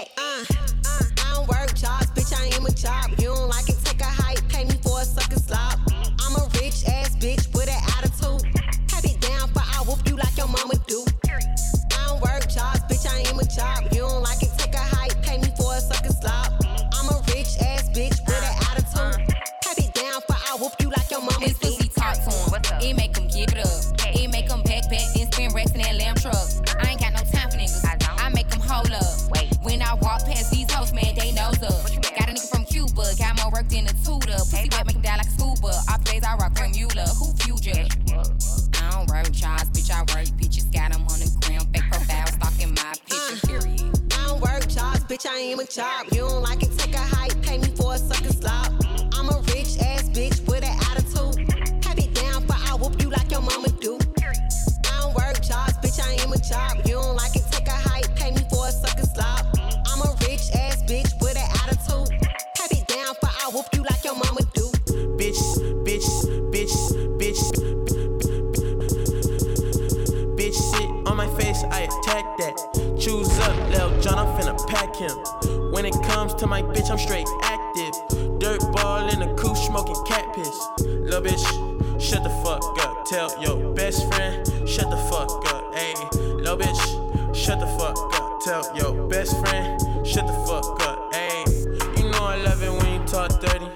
[83.73, 85.75] Best friend, shut the fuck up.
[85.75, 85.97] Ayy,
[86.37, 88.41] little bitch, shut the fuck up.
[88.45, 91.13] Tell your best friend, shut the fuck up.
[91.13, 93.69] Ayy, you know I love it when you talk dirty.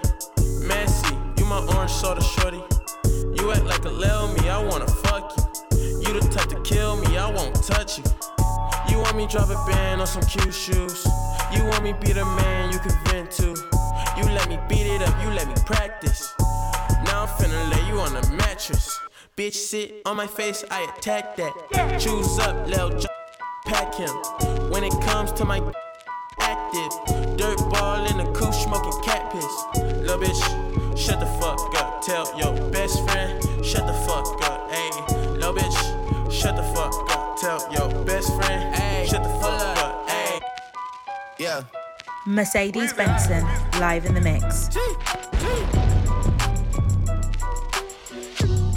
[0.66, 2.62] Messy, you my orange soda shorty.
[3.36, 5.78] You act like a lil me, I wanna fuck you.
[6.02, 8.04] You the type to kill me, I won't touch you.
[8.88, 11.06] You want me drop a band on some cute shoes.
[11.52, 13.54] You want me be the man you can vent to.
[14.16, 16.34] You let me beat it up, you let me practice.
[17.04, 18.98] Now I'm finna lay you on the mattress.
[19.38, 22.00] Bitch, sit on my face, I attack that.
[22.00, 23.06] Choose up, Lil J-
[23.66, 24.08] pack him.
[24.68, 25.58] When it comes to my
[26.40, 29.44] active, dirt ball in a coupe, smoking cat piss.
[30.02, 32.02] Lil bitch, shut the fuck up.
[32.02, 34.72] Tell your best friend, shut the fuck up.
[34.72, 37.38] Ayy, lil bitch, shut the fuck up.
[37.40, 40.08] Tell your best friend, shut the fuck up.
[40.08, 40.40] Ayy.
[41.38, 41.62] Yeah.
[42.26, 43.46] Mercedes Benson,
[43.78, 44.68] live in the mix.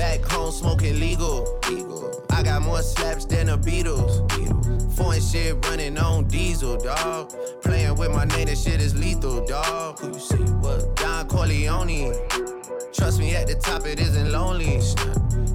[0.02, 1.60] Back home smoking legal.
[2.32, 4.28] I got more slaps than the Beatles.
[4.30, 4.98] Beatles.
[4.98, 7.32] Foreign shit running on diesel, dog.
[7.62, 10.00] Playing with my name, this shit is lethal, dog.
[10.00, 10.38] Who you see?
[10.38, 10.96] What?
[10.96, 12.16] Don Corleone.
[12.92, 14.82] Trust me, at the top it isn't lonely.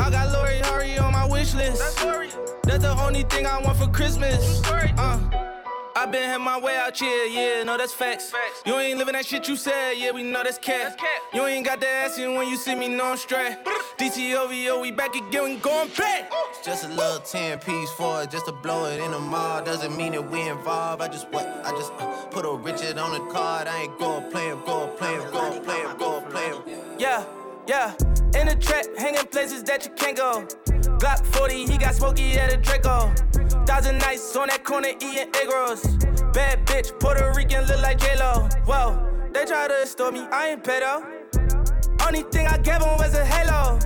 [0.00, 1.80] I got Lori Harvey on my wish list.
[2.02, 4.62] That's, That's the only thing I want for Christmas.
[4.66, 5.38] Uh.
[5.98, 8.30] I been had my way out here, yeah, no, that's facts.
[8.30, 8.62] facts.
[8.64, 10.90] You ain't living that shit you said, yeah, we know that's cat.
[10.90, 11.20] That's cat.
[11.34, 13.56] You ain't got that ass in when you see me, no, I'm straight.
[13.98, 16.30] DTOVO, we back again, we going back.
[16.50, 19.64] It's just a little 10 piece for it, just to blow it in the mall.
[19.64, 21.02] Doesn't mean that we involved.
[21.02, 21.48] I just what?
[21.64, 23.66] I just uh, put a Richard on the card.
[23.66, 26.62] I ain't going playing, going playing, going playing, going playing.
[26.96, 27.24] Yeah,
[27.68, 27.94] yeah.
[28.34, 30.46] In the trap, hanging places that you can't go.
[30.98, 33.12] Glock 40, he got smoky at a Draco.
[33.66, 35.82] Thousand nights on that corner eating egg rolls.
[36.32, 38.48] Bad bitch, Puerto Rican look like J-Lo.
[38.64, 41.04] Whoa, they try to extort me, I ain't pedo.
[42.06, 43.78] Only thing I gave him was a halo.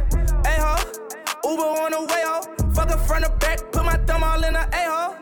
[0.45, 0.77] Hey ho,
[1.45, 2.41] Uber on the way ho.
[2.73, 5.22] Fuck a front or back, put my thumb all in the A ho.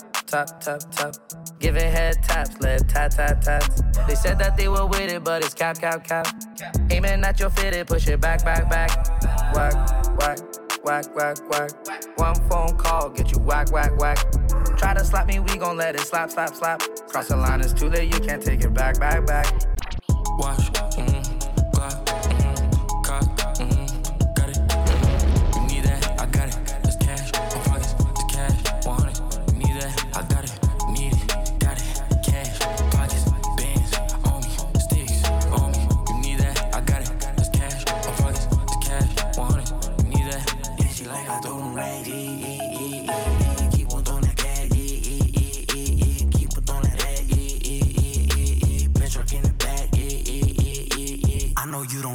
[0.31, 1.15] top, top, top.
[1.59, 3.81] Giving head taps, left tap, tap, taps.
[4.07, 6.25] They said that they were with it, but it's cap, cap, cap.
[6.89, 8.89] Aiming at your fitted, push it back, back, back.
[9.53, 9.73] Whack,
[10.17, 10.39] whack,
[10.83, 12.17] whack, whack, whack.
[12.17, 14.17] One phone call, get you whack, whack, whack.
[14.77, 16.81] Try to slap me, we gon' let it slap, slap, slap.
[17.09, 19.51] Cross the line, it's too late, you can't take it back, back, back.
[20.37, 21.10] Watch, mm,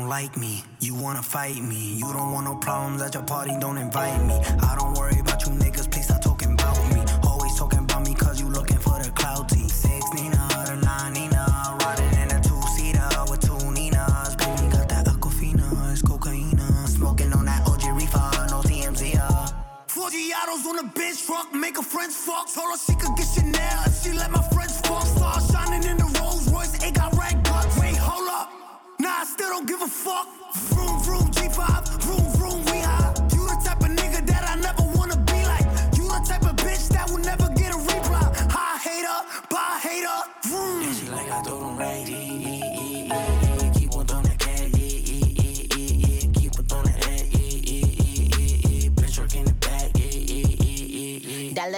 [0.06, 0.62] like me.
[0.80, 1.96] You wanna fight me.
[1.96, 4.34] You don't want no problems at your party, don't invite me.
[4.34, 7.02] I don't worry about you niggas, please stop talking about me.
[7.24, 9.68] Always talking about me cause you looking for the clouty.
[9.68, 11.44] Six Nina, the nine Nina.
[11.80, 14.36] Riding in a two seater with two Ninas.
[14.36, 16.88] Baby got that aquafina, it's cocaina.
[16.88, 19.18] Smoking on that OG reefer, no TMZ.
[19.18, 19.46] Uh.
[19.88, 22.52] Four Giados on a bitch truck, make a friend's fuck.
[22.54, 24.45] Told her she could get Chanel she let my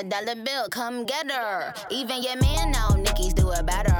[0.09, 1.75] Dollar, bill, come get her.
[1.91, 3.95] Even your man know Nicki's do it better.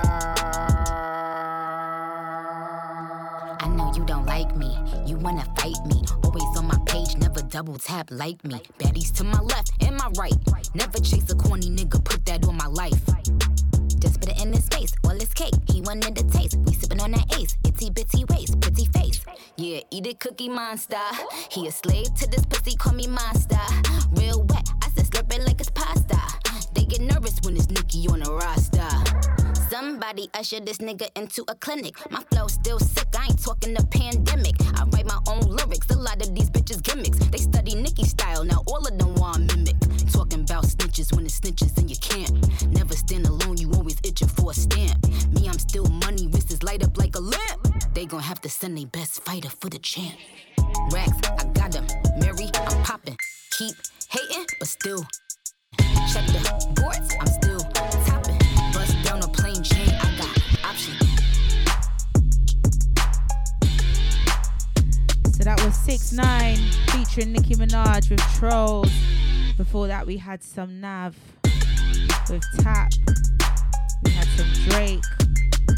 [3.61, 4.75] I know you don't like me,
[5.05, 6.03] you wanna fight me.
[6.25, 8.63] Always on my page, never double tap like me.
[8.79, 10.33] Baddies to my left and my right.
[10.75, 13.05] Never chase a corny nigga, put that on my life.
[13.99, 15.55] Just put it in his face, all his cake.
[15.71, 16.57] He wanted the taste.
[16.65, 19.21] We sippin' on that ace, itty bitty waist, pretty face.
[19.57, 20.97] Yeah, eat it, cookie monster.
[21.51, 23.59] He a slave to this pussy, call me monster.
[24.13, 24.71] Real wet,
[25.19, 26.17] I it like it's pasta.
[26.75, 28.87] They get nervous when it's Nicki on the roster.
[29.69, 31.97] Somebody usher this nigga into a clinic.
[32.13, 34.55] My flow still sick, I ain't talking the pandemic.
[34.79, 37.19] I write my own lyrics, a lot of these bitches gimmicks.
[37.19, 39.75] They study Nicki style, now all of them want mimic.
[40.13, 42.33] Talking about snitches when it's snitches and you can't.
[42.73, 45.05] Never stand alone, you always itching for a stamp.
[45.33, 47.93] Me, I'm still money, wrists light up like a lamp.
[47.93, 50.17] They gon' have to send their best fighter for the champ.
[50.93, 51.89] Racks, I got them.
[52.21, 53.17] Mary, I'm popping.
[53.59, 53.75] Keep
[54.09, 55.03] hating, but still.
[56.13, 57.59] Check the boards, I'm still
[58.07, 58.39] topping.
[58.73, 61.01] Bust down a plain chain, I got options.
[65.37, 66.57] So that was 6 9
[66.93, 68.93] featuring Nicki Minaj with Trollz.
[69.57, 71.17] Before that, we had some Nav
[72.31, 72.93] with Tap.
[74.05, 75.03] We had some Drake.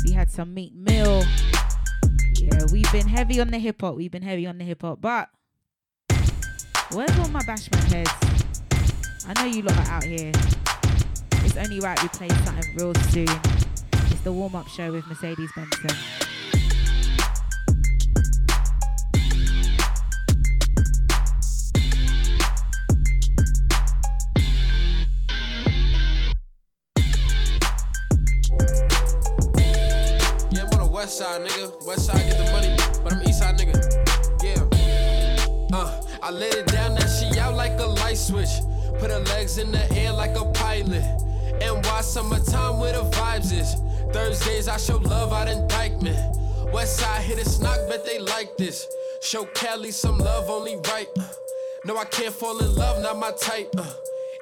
[0.05, 1.25] We had some Meek Mill.
[2.35, 3.95] Yeah, we've been heavy on the hip hop.
[3.95, 5.01] We've been heavy on the hip hop.
[5.01, 5.31] But
[6.93, 8.11] where's all my bashment heads?
[9.27, 10.33] I know you lot are out here.
[11.45, 13.29] It's only right we play something real soon.
[13.93, 15.97] It's the warm up show with Mercedes Benson.
[30.93, 31.87] West side, nigga.
[31.87, 32.70] West side get the money,
[36.31, 38.63] I laid it down, that she out like a light switch.
[39.01, 41.03] Put her legs in the air like a pilot.
[41.61, 43.75] And why summertime where the vibes is.
[44.13, 46.73] Thursdays I show love out in Dyckman.
[46.73, 48.87] West side hit a snock, bet they like this.
[49.21, 51.09] Show Cali some love, only right.
[51.19, 51.27] Uh,
[51.85, 53.75] no, I can't fall in love, not my type.
[53.77, 53.93] Uh,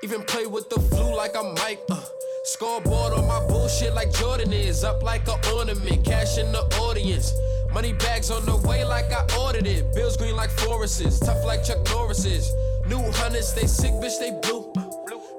[0.02, 1.80] even play with the flu like I'm Mike.
[1.88, 2.04] Uh,
[2.44, 4.84] Scoreboard on my bullshit like Jordan is.
[4.84, 7.32] Up like an ornament, cash in the audience.
[7.72, 9.94] Money bags on the way like I ordered it.
[9.94, 12.52] Bills green like Forest's, tough like Chuck Norris's.
[12.86, 14.72] New hunters, they sick, bitch, they blue.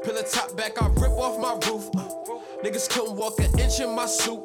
[0.03, 1.89] Pillar top back, I rip off my roof.
[2.64, 4.41] Niggas couldn't walk an inch in my suit.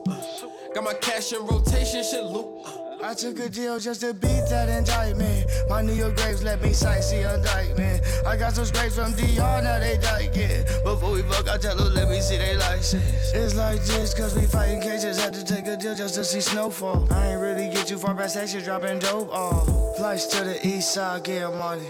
[0.74, 2.66] Got my cash in rotation, shit loop.
[3.04, 5.46] I took a deal just to beat that indictment.
[5.68, 8.00] My New York grapes let me sightsee indictment.
[8.26, 10.66] I got some scrapes from DR, now they dyke it.
[10.82, 13.04] Before we fuck, I tell them, let me see they license.
[13.34, 15.20] It's like this, cause we fighting cases.
[15.22, 17.06] Had to take a deal just to see snowfall.
[17.12, 19.66] I ain't really get too far past section, dropping dope off.
[19.98, 21.86] Flights to the east side, get money.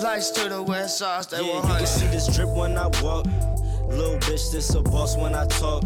[0.00, 3.24] Flights to the west side, stay Yeah, you can see this drip when I walk.
[3.86, 5.84] Little bitch, this a boss when I talk.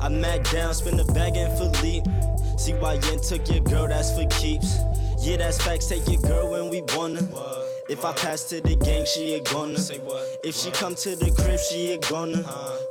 [0.00, 2.08] I mac down, spin the bag in Philippe.
[2.56, 4.78] See why Yen took your girl, that's for keeps.
[5.18, 7.28] Yeah, that's facts, take your girl when we wanna.
[7.88, 9.78] If I pass to the gang, she a gonna.
[10.42, 12.42] If she come to the crib, she a gonna.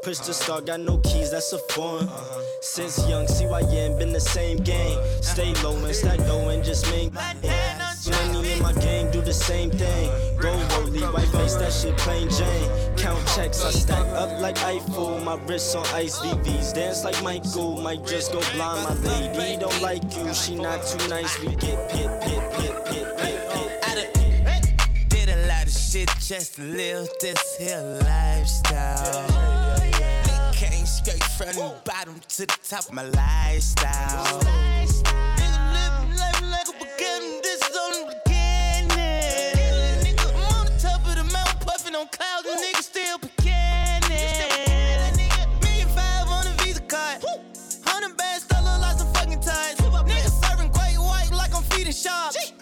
[0.03, 2.07] Push the star, got no keys, that's a foreign.
[2.07, 2.41] Uh-huh.
[2.61, 4.97] Since young, see why you ain't been the same game.
[5.21, 9.71] Stay low and stack low and just make money in my gang, do the same
[9.71, 10.11] thing.
[10.39, 12.69] Go rolly, white face, that shit plain Jane.
[12.95, 15.19] Count checks, I stack up like Eiffel.
[15.21, 17.81] My wrists on ice, VVs dance like Michael.
[17.81, 18.93] Might just go blind, my
[19.35, 20.31] lady don't like you.
[20.33, 25.09] She not too nice, we get pit, pit, pit, pit, pit, pit.
[25.09, 29.27] Did a lot of shit just to live this here lifestyle.
[30.53, 34.41] Came straight from the bottom to the top of my lifestyle.
[41.95, 44.09] Puffing on clouds, and niggas still beginning.
[45.61, 47.23] Million five on the Visa card.
[47.85, 49.75] Hundred bands, still look like some fucking ties.
[49.77, 52.54] Niggas serving great white like I'm feeding sharks.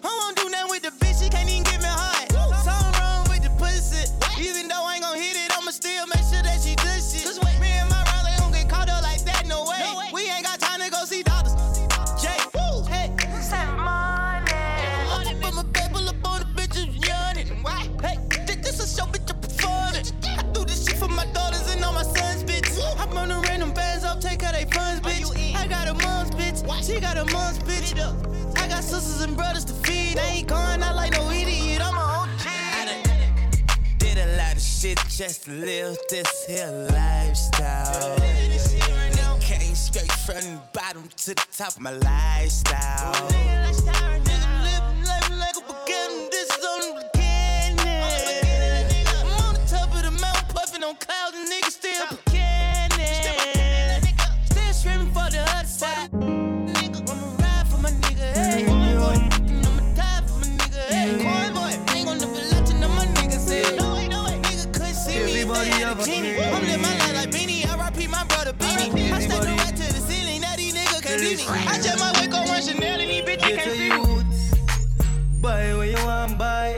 [24.23, 25.55] take out they funds, bitch.
[25.55, 26.65] I got a mom's bitch.
[26.65, 26.83] What?
[26.83, 27.91] She got a mom's bitch.
[28.57, 30.17] I got sisters and brothers to feed.
[30.17, 31.81] They ain't going out like no idiot.
[31.83, 32.29] I'm a OG.
[32.45, 38.17] I done did a lot of shit just to live this here lifestyle.
[38.17, 43.29] Right Came straight from the bottom to the top of my lifestyle.
[51.35, 52.32] And niggas still
[65.63, 66.43] see me if they had a genie.
[66.43, 67.67] I'm living my life like Beanie.
[67.71, 68.07] R.I.P.
[68.07, 69.11] my brother Beanie.
[69.11, 70.41] I stay the right to the ceiling.
[70.41, 71.45] Now these niggas can't beat me.
[71.47, 75.41] I just might wake up one Chanel and these bitches can't a see me.
[75.41, 76.73] buy what you want, buy.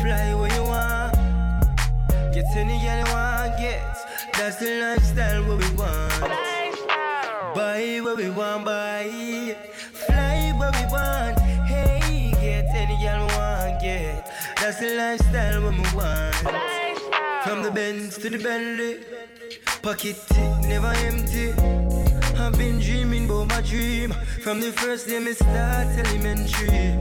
[0.00, 1.14] Fly where you want.
[2.34, 3.96] Get any girl you want, get.
[4.34, 6.20] That's the lifestyle what we want.
[7.54, 9.56] Buy what we want, buy.
[9.92, 11.38] Fly where we want.
[11.68, 14.26] Hey, get any girl we want, get.
[14.56, 16.79] That's the lifestyle what we want.
[17.44, 18.98] From the Benz to the Bentley,
[19.82, 20.16] pocket
[20.68, 21.52] never empty.
[22.38, 24.12] I've been dreaming about my dream
[24.42, 26.98] from the first day me start elementary.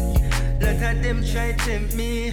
[0.61, 2.31] Lot of them try tempt me,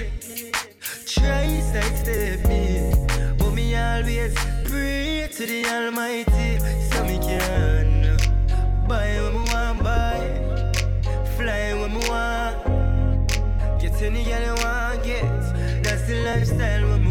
[1.06, 2.92] try sidestep me,
[3.38, 4.34] but me always
[4.64, 6.58] pray to the Almighty
[6.90, 8.16] so me can
[8.86, 10.20] buy what me want buy,
[11.36, 15.82] fly what me want, get any girl you want get.
[15.82, 17.05] That's the lifestyle me.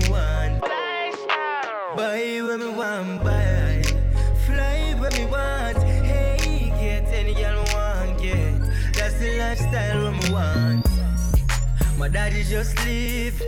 [1.95, 3.81] Buy what me want buy,
[4.45, 5.77] fly what me want.
[5.81, 8.59] Hey, get any girl me want get.
[8.95, 10.87] That's the lifestyle what me want.
[11.97, 13.41] My daddy just leave,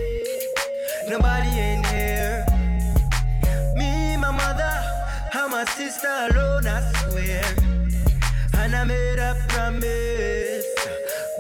[1.10, 2.46] nobody in here.
[3.76, 4.76] Me, my mother,
[5.34, 7.44] and my sister alone, I swear.
[8.54, 10.68] And I made a promise,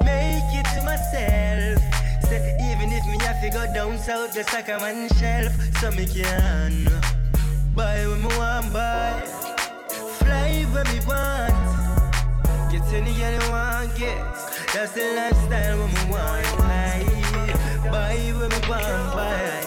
[0.03, 1.79] make it to myself.
[2.23, 2.57] Say
[2.87, 6.05] even if me have to go down south, just like a man shelf, so me
[6.05, 6.85] can
[7.75, 9.21] buy what me want buy,
[10.19, 11.53] fly where me want.
[12.71, 14.17] Get any girl you want get.
[14.73, 16.57] That's the lifestyle what me want.
[16.57, 17.03] Buy,
[17.91, 19.61] buy what me want buy.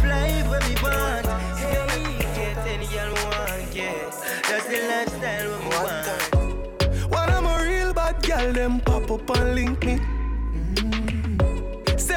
[0.00, 1.26] Fly where me want.
[1.58, 4.10] Hey, get any girl you want get.
[4.48, 7.10] That's the lifestyle what me want.
[7.10, 10.21] When I'm a real bad girl, them pop up and link me.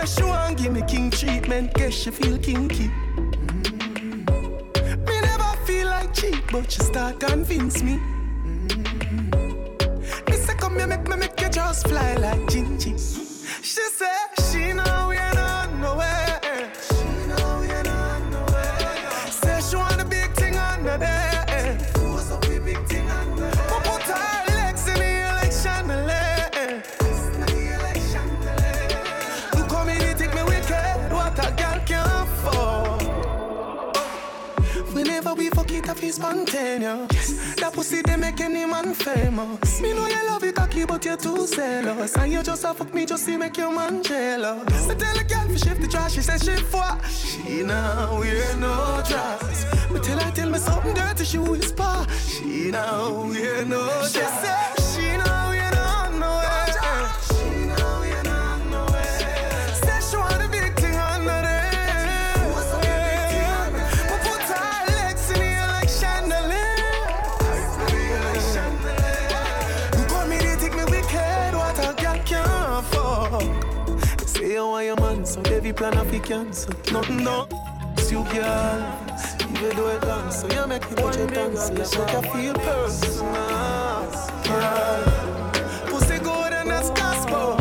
[0.06, 2.90] Say she want give me king treatment, guess she feel kinky.
[3.65, 4.27] Mm.
[5.07, 7.98] Me never feel like cheap, but she start convince me.
[8.45, 9.60] Mm.
[10.30, 12.94] Me say come here, make me make you just fly like Gingy.
[13.64, 14.15] She say
[14.52, 14.94] she know
[36.03, 37.55] it's spontaneous.
[37.55, 39.81] That pussy they make any man famous.
[39.81, 42.15] Me know you love it cocky, but you're too zealous.
[42.17, 44.89] And you just a fuck me just to make your man jealous.
[44.89, 46.84] I tell a girl to shift the trash, she says she for.
[47.09, 49.65] She now wear no dress.
[49.91, 52.05] Me tell her tell me something dirty, she whisper.
[52.27, 54.84] She now wear no dress.
[75.65, 76.73] Every plan of it cancel.
[76.91, 77.47] Nothing no.
[77.97, 78.99] It's you girl.
[79.49, 81.69] Even though it dance, so you make it touch your dance.
[81.69, 83.33] You make her feel personal.
[84.45, 85.03] Girl.
[85.87, 87.57] Pussy good and that's gospel.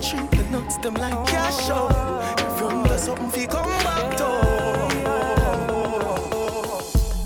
[0.00, 1.92] Treat the nuts them like cash out.
[2.40, 4.28] If you under something, feel come back to.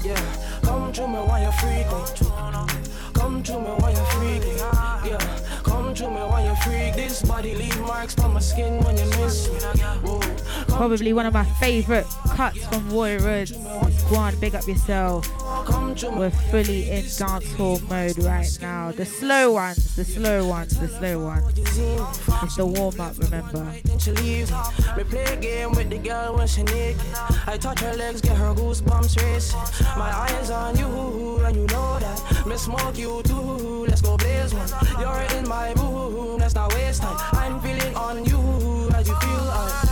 [0.05, 0.23] Yeah,
[0.63, 2.03] come to me while you freak me.
[3.15, 4.57] Come to me while you freak me.
[5.11, 5.19] Yeah,
[5.63, 6.95] come to me while you freak.
[6.97, 9.88] This body leave marks on my skin when you miss me.
[10.79, 12.07] Probably one of my favorite
[12.37, 13.51] cuts from Roy Roods.
[13.51, 15.29] Go on, big up yourself.
[16.17, 18.93] We're fully in dancehall mode right now.
[18.93, 21.59] The slow ones, the slow ones, the slow ones.
[21.59, 23.65] It's the warm up, remember.
[23.65, 27.03] Me play a game with the girl when she naked.
[27.49, 29.59] I touch her legs, get her goosebumps racing.
[29.99, 32.47] My eyes on you, and you know that.
[32.47, 33.85] Me smoke you too.
[33.89, 34.69] Let's go blaze one.
[35.01, 37.19] You're in my room, let's not waste time.
[37.33, 39.88] I'm feeling on you as you feel I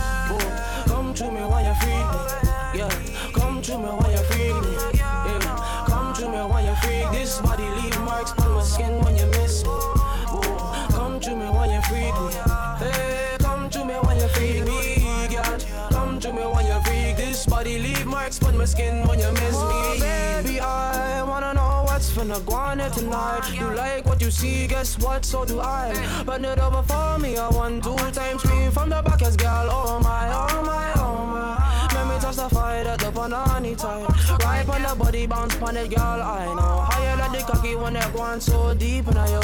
[1.17, 2.77] to me while you feel me.
[2.77, 2.89] Yeah,
[3.33, 4.77] come to me while you feel me.
[4.93, 9.17] Yeah, come to me while you feel this body leave marks on my skin when
[9.17, 9.69] you miss me.
[9.71, 12.33] Oh, come to me while you feel me.
[12.77, 15.57] Hey, come to me while you feel me, girl.
[15.89, 19.31] Come to me while you feel this body leave marks on my skin when you
[19.31, 19.73] miss me.
[19.73, 21.16] Oh, baby, I
[22.79, 23.51] here tonight.
[23.53, 25.25] You like what you see, guess what?
[25.25, 25.93] So do I.
[26.25, 29.67] Bend it over for me, I want two times me from the back as girl.
[29.69, 31.89] Oh my, oh my, oh my.
[31.93, 34.07] Let me touch the fire that on honey tight.
[34.43, 36.21] Right on the body bounce on it, girl.
[36.21, 36.85] I know.
[36.89, 39.41] Higher than the cocky when it going so deep in you.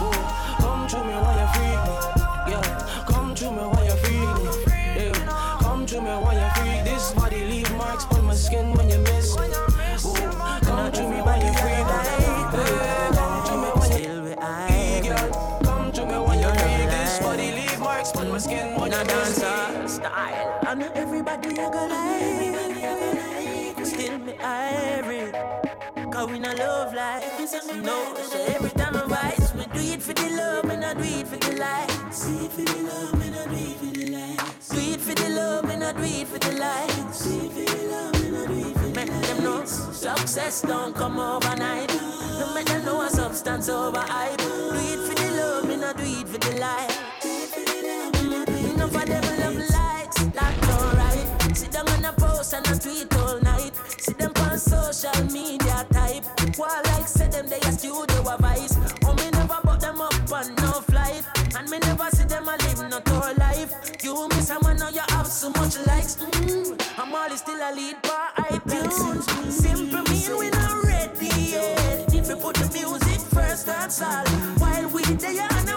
[0.00, 2.52] Oh, come to me while you freak me.
[2.52, 4.72] Yeah, come to me while you freak me.
[4.96, 6.84] Yeah, come to me while you freak.
[6.84, 9.36] This body leave marks on my skin when you miss.
[10.98, 11.98] To me while you freak me.
[12.58, 14.10] Yeah, come to me while you
[14.66, 15.14] freak me.
[15.62, 16.90] Come to me while you freak.
[16.90, 20.58] This body leave marks on my skin when you style.
[20.66, 23.86] And everybody you gonna like.
[23.86, 25.30] Still me irie.
[26.12, 27.22] Cause we not love life.
[27.76, 31.04] No, so every time I rise, we do it for the love, and I do
[31.04, 32.26] it for the lights.
[32.26, 34.68] Do it for the love, and I do it for the lights.
[34.70, 37.24] Do it for the love, and I do it for the lights.
[37.24, 38.77] Do it for the love, and I do it for the them
[39.58, 41.92] know success don't come overnight.
[42.38, 44.38] No make them know a substance over hype.
[44.38, 46.96] Do it for the love, and I do it for the light.
[48.74, 51.56] Enough of them love lights, that's alright.
[51.56, 53.72] Sit down on a post and a tweet all night.
[53.98, 56.24] See them on social media type.
[56.56, 58.76] While like say them they a studio a vice.
[59.04, 61.24] Oh me never bought them up on no flight.
[61.56, 63.74] And me never see them a live no tour life.
[64.02, 66.16] You miss someone now you have so much likes.
[66.16, 66.77] Mm,
[67.30, 69.52] I'm still a lead by iTunes.
[69.52, 72.10] Simple mean we not ready yet.
[72.10, 74.24] We put the music first, that's all.
[74.56, 75.67] While we there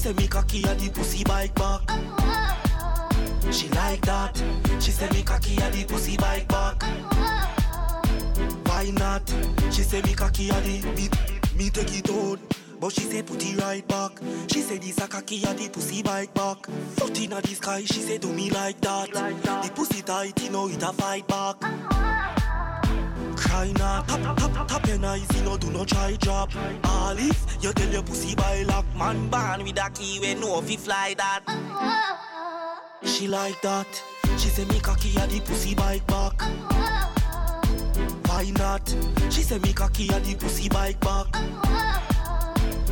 [0.00, 1.82] say me cocky a the pussy bike back.
[3.52, 4.34] She like that.
[4.80, 6.82] She say me cocky a the pussy bike back.
[8.64, 9.28] Why not?
[9.70, 11.10] She say me cocky a the me,
[11.54, 12.38] me take it out.
[12.80, 14.12] But she say put it right back.
[14.50, 16.64] She say this a cocky a the pussy bike back.
[16.96, 19.12] Foot inna the sky, she say do me like that.
[19.12, 21.56] The pussy tight, you know it a fight back.
[23.40, 26.50] Cry not, tap, tap, tap your eyes, you know, do not try drop.
[26.84, 30.68] All if you tell your pussy by lock, man born with a key, know if
[30.68, 31.42] he fly that.
[33.02, 33.86] She like that.
[34.36, 36.40] She say me cocky a the pussy bike back.
[38.28, 38.94] Why not?
[39.30, 41.26] She say me cocky a the pussy bike back.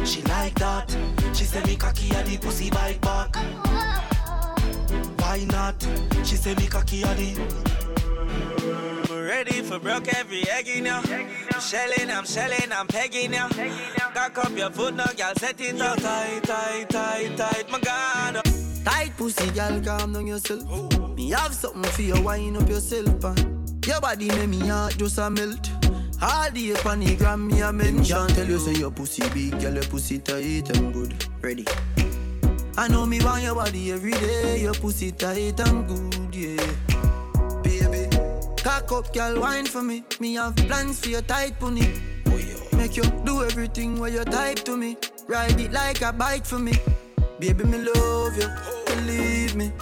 [0.06, 0.96] She like that.
[1.34, 3.36] She say me cocky a the pussy bike back.
[5.28, 5.86] Why not?
[6.24, 7.36] She say me cocky a the
[9.10, 11.02] I'm ready for broke every egg in ya.
[11.04, 13.46] I'm shelling, I'm shelling, I'm pegging ya.
[14.14, 15.98] Cock up your foot now, girl, set it up.
[16.00, 18.40] Tight, tight, tight, tight, my God.
[18.86, 20.64] Tight pussy, girl, calm down yourself.
[21.14, 25.18] Me have something for you, wind up yourself, and your body make me heart just
[25.18, 25.70] a melt.
[26.22, 28.28] All the up the gram, me a mention.
[28.28, 31.12] Tell you say your pussy big, girl, your pussy tight and good.
[31.42, 31.66] Ready?
[32.78, 34.60] I know me want your body every day.
[34.60, 36.64] Your pussy tight and good, yeah.
[37.60, 38.06] Baby,
[38.62, 40.04] cock up, girl, wine for me.
[40.20, 41.88] Me have plans for your tight pony.
[42.76, 44.96] Make you do everything where you type to me.
[45.26, 46.74] Ride it like a bike for me.
[47.40, 48.48] Baby, me love you,
[48.86, 49.72] believe me.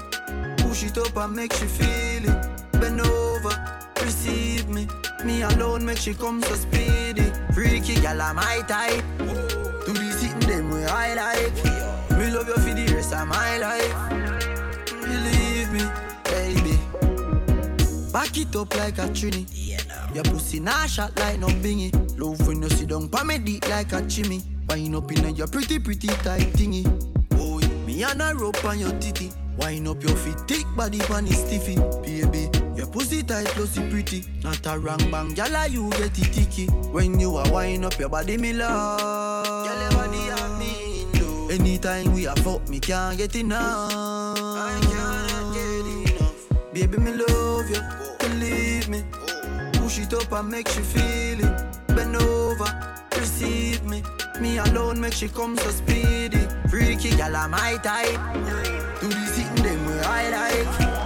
[0.56, 2.72] Push it up and make she feel it.
[2.80, 4.88] Bend over, receive me.
[5.22, 7.30] Me alone make she come so speedy.
[7.52, 9.04] Freaky gal, I'm my type.
[9.18, 11.85] Do the sitting them way I like.
[13.26, 13.94] My life.
[15.02, 15.84] Believe me,
[16.24, 16.78] baby.
[18.12, 19.44] Back it up like a trini.
[20.14, 21.92] Your pussy nah shot like no bingy.
[22.18, 24.42] Love when you sit down pa deep like a chimney.
[24.68, 26.84] Wine up in your pretty pretty tight thingy.
[27.30, 29.30] Boy, me and a rope on your titty.
[29.58, 31.76] Wine up your feet, thick body pan is stiffy.
[32.02, 34.24] Baby, your pussy tight, pussy pretty.
[34.42, 36.66] Not a wrong bang, gyal you get it ticky.
[36.92, 39.25] When you are wine up your body, me love.
[41.58, 43.90] Anytime we are fuck, me can't get enough.
[43.90, 46.74] I cannot get enough.
[46.74, 47.80] Baby, me love you,
[48.18, 49.02] believe me.
[49.72, 51.86] Push it up and make she feel it.
[51.88, 52.70] Bend over,
[53.16, 54.02] receive me.
[54.38, 56.46] Me alone make she come so speedy.
[56.68, 58.20] Freaky gal, I'm my type.
[59.00, 61.05] Do the sitting them way I like.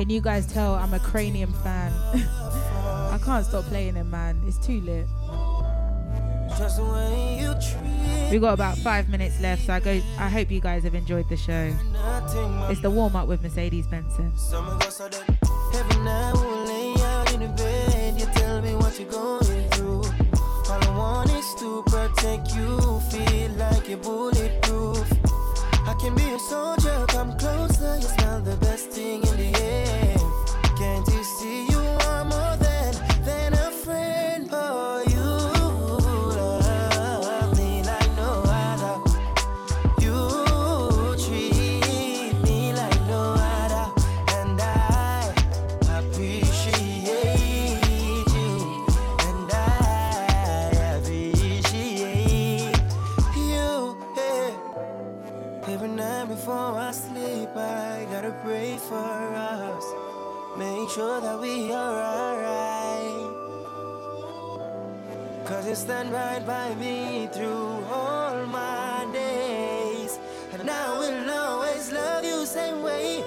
[0.00, 1.92] Can you guys tell I'm a Cranium fan?
[2.14, 4.40] I can't stop playing it, man.
[4.46, 5.06] It's too lit.
[8.30, 10.00] We got about five minutes left, so I go.
[10.18, 11.70] I hope you guys have enjoyed the show.
[12.70, 14.32] It's the warm up with Mercedes Benson.
[15.74, 20.04] Every night we'll lay out in the bed, you tell me what you're going through.
[20.70, 25.19] All I want is to protect you, feel like you're bulletproof.
[26.00, 30.16] Can be a soldier, come closer, you smell the best thing in the air.
[30.78, 31.78] Can't you see you
[32.08, 32.49] are more
[60.94, 63.30] sure that we are alright.
[65.46, 70.18] Cause you stand right by me through all my days.
[70.52, 73.22] And I will always love you same way.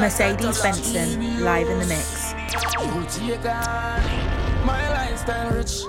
[0.00, 2.32] Mercedes Benson live in the mix.
[4.64, 5.82] My lifestyle rich.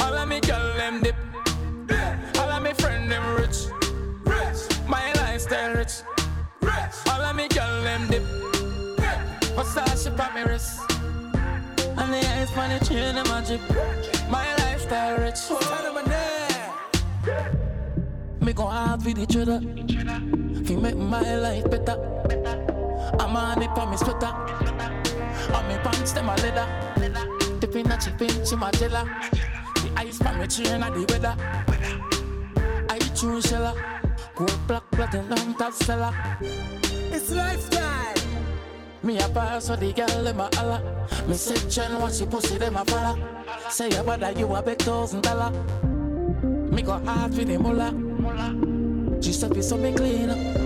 [0.00, 1.14] All of me girl them dip.
[2.38, 3.66] All of me friend them rich.
[4.88, 6.02] My lifestyle rich.
[7.06, 8.24] All of me girl them dip.
[10.16, 10.80] Pa me wrist.
[10.90, 13.16] And the ice on chain
[13.46, 13.60] drip.
[14.28, 15.38] My lifestyle rich.
[18.40, 19.60] Me go hard the.
[20.66, 22.73] Fi make my life better.
[23.18, 24.32] I'm on it for me sweater.
[25.54, 26.66] On me pants them a leather.
[27.60, 29.04] Dipping a chip in chimagella.
[29.76, 31.36] The ice from me chain a the weather.
[32.88, 33.74] I choose shella.
[34.34, 36.12] Gold black platinum top seller.
[36.40, 38.14] It's lifestyle.
[39.02, 41.06] Me a pass so the girl them a holla.
[41.28, 43.18] Me say Chen watch the pussy them a follow.
[43.68, 45.50] Say your brother you a big thousand dollar.
[46.42, 47.92] Me go hard for the mullah.
[49.20, 50.63] Giuseppe so me clean up.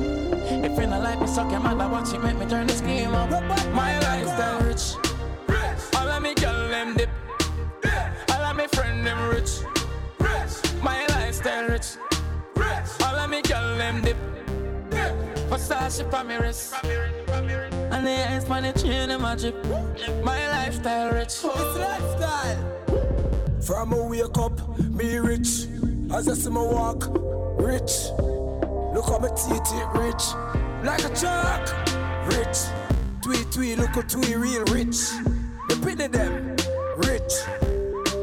[0.51, 3.15] If you not like me, suck your mother, watch it make me turn the scheme
[3.15, 3.31] up.
[3.75, 4.95] My lifestyle rich.
[5.95, 7.11] All of me girl them dip.
[8.31, 9.61] All of me friend them rich.
[10.83, 11.97] My lifestyle rich.
[13.03, 14.17] All of me girl them dip.
[15.51, 16.75] Versace pa me wrist.
[16.83, 19.63] And the ice on the chain them a drip.
[20.25, 21.45] My lifestyle rich.
[21.45, 22.65] It's lifestyle.
[23.61, 25.67] From a wake up, me rich.
[26.11, 27.05] As I see me walk,
[27.61, 28.09] rich.
[28.93, 30.25] Look how my teeth it rich.
[30.85, 31.69] Like a chalk,
[32.27, 32.59] rich.
[33.23, 35.11] Tweet, tweet, look at tweet, real rich.
[35.69, 36.57] The pity them,
[36.97, 37.33] rich.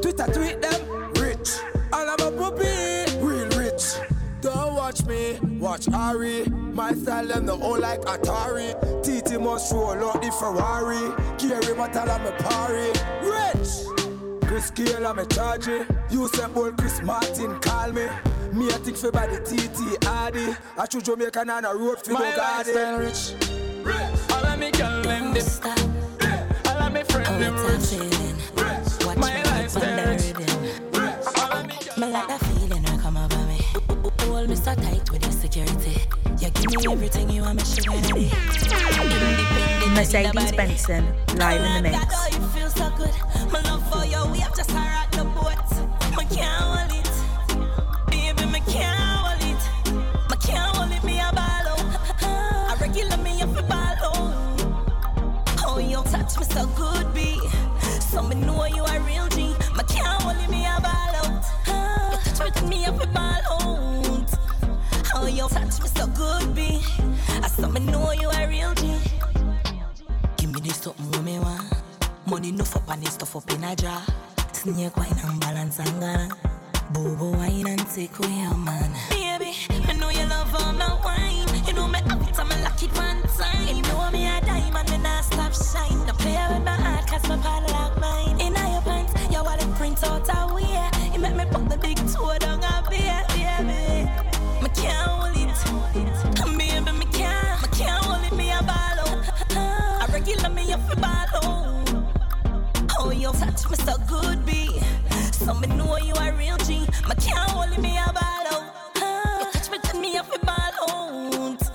[0.02, 1.60] Twitter tweet them, rich.
[1.94, 3.96] All of my puppy, real rich.
[4.42, 6.46] Don't watch me, watch Ari.
[6.50, 8.74] My style them the whole like Atari.
[9.02, 11.26] TT must roll out the Ferrari.
[11.96, 12.92] Tell I'm a party.
[13.24, 13.86] Rich.
[14.42, 14.72] Chris
[15.06, 15.68] I'm a charge.
[16.10, 18.08] You say boy Chris Martin call me.
[18.56, 20.56] Me I think for by the TT Addy.
[20.78, 23.06] I should Jamaican on a road for My no lifestyle garden.
[23.06, 23.34] rich.
[24.32, 25.44] All of me girl them dip.
[26.66, 27.92] All of me friend them rich.
[29.18, 30.38] My lifestyle rich.
[31.98, 33.60] Me like that feeling when come over me.
[34.22, 36.08] Hold me so tight with your security.
[36.40, 38.32] You give me everything you want me sugar daddy.
[39.96, 41.06] Mercedes Benson
[41.36, 42.16] live in the That mix.
[56.36, 57.40] Touch me so good, B.
[58.00, 59.56] So me know you a real G.
[59.76, 60.50] Me can't.
[60.50, 61.44] Me a ball out.
[62.26, 64.30] You touch me, me up a ball out.
[65.16, 66.82] Oh, you touch me so good, B.
[67.42, 68.98] I saw me know you a real G.
[70.38, 71.74] Give me this something what me want.
[72.28, 74.02] Money up and this stuff up in a jar.
[74.52, 76.30] Snake wine and balance and gana.
[76.92, 78.92] Boo boo wine and take away your man.
[79.10, 79.54] Baby,
[79.88, 81.66] I know you love all my wine.
[81.66, 83.68] You know me it and me lock it one time.
[83.68, 86.05] You know me a diamond and I stop shine
[87.28, 88.40] my pan like mine.
[88.40, 90.90] In your pants, your wallet print out a way.
[91.14, 94.10] You make me put the big toe down a beer, baby.
[94.62, 95.46] Me can't hold it.
[96.58, 100.08] Baby, me can't, me can't hold it, me a ball out.
[100.10, 102.06] A regular me a fi ball out.
[103.00, 104.80] Oh, you touch me so good, be.
[105.32, 106.82] So me know you a real G.
[107.08, 108.64] Me can't hold it, me a ball out.
[109.40, 110.56] You touch me, turn me a fi ball
[110.90, 111.70] out.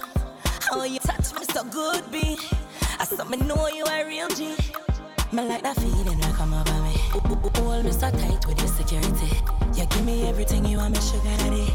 [0.73, 2.39] Oh, you touch me so good, be.
[2.99, 4.55] I saw me know you a real G.
[5.33, 6.93] Me like that feeling that come over me.
[7.61, 9.31] Hold me so tight with your security.
[9.77, 11.73] You give me everything you want, me sugar daddy.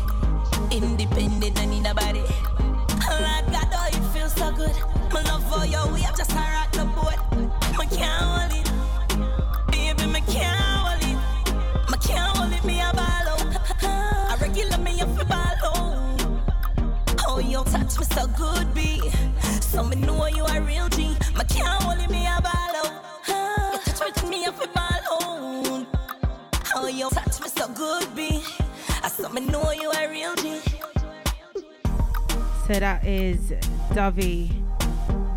[0.75, 2.19] Independent, I need a body.
[2.19, 4.75] Like God, oh, it feels so good.
[5.13, 7.15] My love for you, we have just a rock the boat.
[7.79, 8.67] Me can't hold it,
[9.71, 11.89] baby, me can't hold it.
[11.89, 13.57] Me can't hold it, me a ball out.
[13.83, 15.55] I regular me up a ball.
[17.25, 18.99] Oh, you touch me so good, be.
[19.61, 21.15] So me know you a real G.
[21.37, 22.74] Me can't hold it, me a ball
[27.05, 28.41] you touch me so good, be.
[29.03, 30.59] I saw me know you real G.
[32.65, 33.53] So that is
[33.93, 34.51] Dovey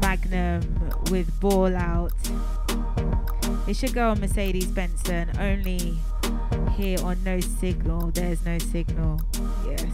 [0.00, 0.62] Magnum
[1.10, 2.12] with Ball Out.
[3.66, 5.98] It should go on Mercedes Benson, only
[6.74, 8.12] here on No Signal.
[8.12, 9.20] There's no signal.
[9.66, 9.92] Yes.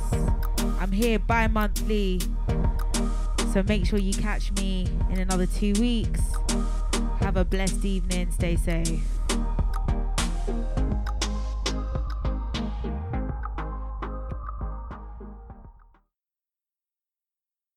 [0.78, 2.20] I'm here bi monthly.
[3.52, 6.20] So make sure you catch me in another two weeks.
[7.18, 8.30] Have a blessed evening.
[8.30, 9.23] Stay safe.